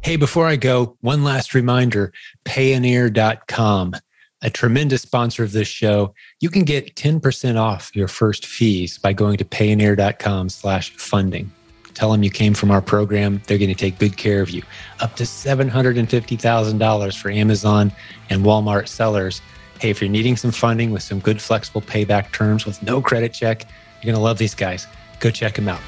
Hey, 0.02 0.16
before 0.16 0.46
I 0.46 0.56
go, 0.56 0.96
one 1.00 1.24
last 1.24 1.54
reminder 1.54 2.12
payoneer.com 2.44 3.94
a 4.42 4.50
tremendous 4.50 5.02
sponsor 5.02 5.44
of 5.44 5.52
this 5.52 5.68
show, 5.68 6.14
you 6.40 6.48
can 6.48 6.62
get 6.62 6.94
10% 6.94 7.56
off 7.56 7.94
your 7.94 8.08
first 8.08 8.46
fees 8.46 8.98
by 8.98 9.12
going 9.12 9.36
to 9.36 9.44
payoneer.com 9.44 10.48
slash 10.48 10.90
funding. 10.96 11.52
Tell 11.94 12.12
them 12.12 12.22
you 12.22 12.30
came 12.30 12.54
from 12.54 12.70
our 12.70 12.80
program. 12.80 13.40
They're 13.46 13.58
going 13.58 13.68
to 13.68 13.74
take 13.74 13.98
good 13.98 14.16
care 14.16 14.42
of 14.42 14.50
you. 14.50 14.62
Up 15.00 15.16
to 15.16 15.24
$750,000 15.24 17.18
for 17.18 17.30
Amazon 17.30 17.92
and 18.28 18.44
Walmart 18.44 18.88
sellers. 18.88 19.42
Hey, 19.80 19.90
if 19.90 20.00
you're 20.00 20.10
needing 20.10 20.36
some 20.36 20.50
funding 20.50 20.90
with 20.90 21.02
some 21.02 21.20
good 21.20 21.40
flexible 21.40 21.80
payback 21.80 22.32
terms 22.32 22.66
with 22.66 22.82
no 22.82 23.00
credit 23.00 23.32
check, 23.32 23.66
you're 24.02 24.12
going 24.12 24.20
to 24.20 24.22
love 24.22 24.38
these 24.38 24.54
guys. 24.54 24.86
Go 25.20 25.30
check 25.30 25.54
them 25.54 25.68
out. 25.68 25.80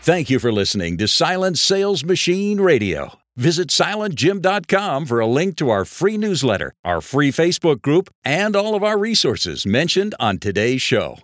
Thank 0.00 0.30
you 0.30 0.38
for 0.38 0.52
listening 0.52 0.98
to 0.98 1.08
Silent 1.08 1.58
Sales 1.58 2.04
Machine 2.04 2.60
Radio. 2.60 3.18
Visit 3.36 3.68
silentjim.com 3.68 5.04
for 5.04 5.20
a 5.20 5.26
link 5.26 5.56
to 5.56 5.68
our 5.68 5.84
free 5.84 6.16
newsletter, 6.16 6.72
our 6.84 7.00
free 7.00 7.30
Facebook 7.30 7.82
group, 7.82 8.08
and 8.24 8.56
all 8.56 8.74
of 8.74 8.82
our 8.82 8.96
resources 8.96 9.66
mentioned 9.66 10.14
on 10.18 10.38
today's 10.38 10.80
show. 10.80 11.18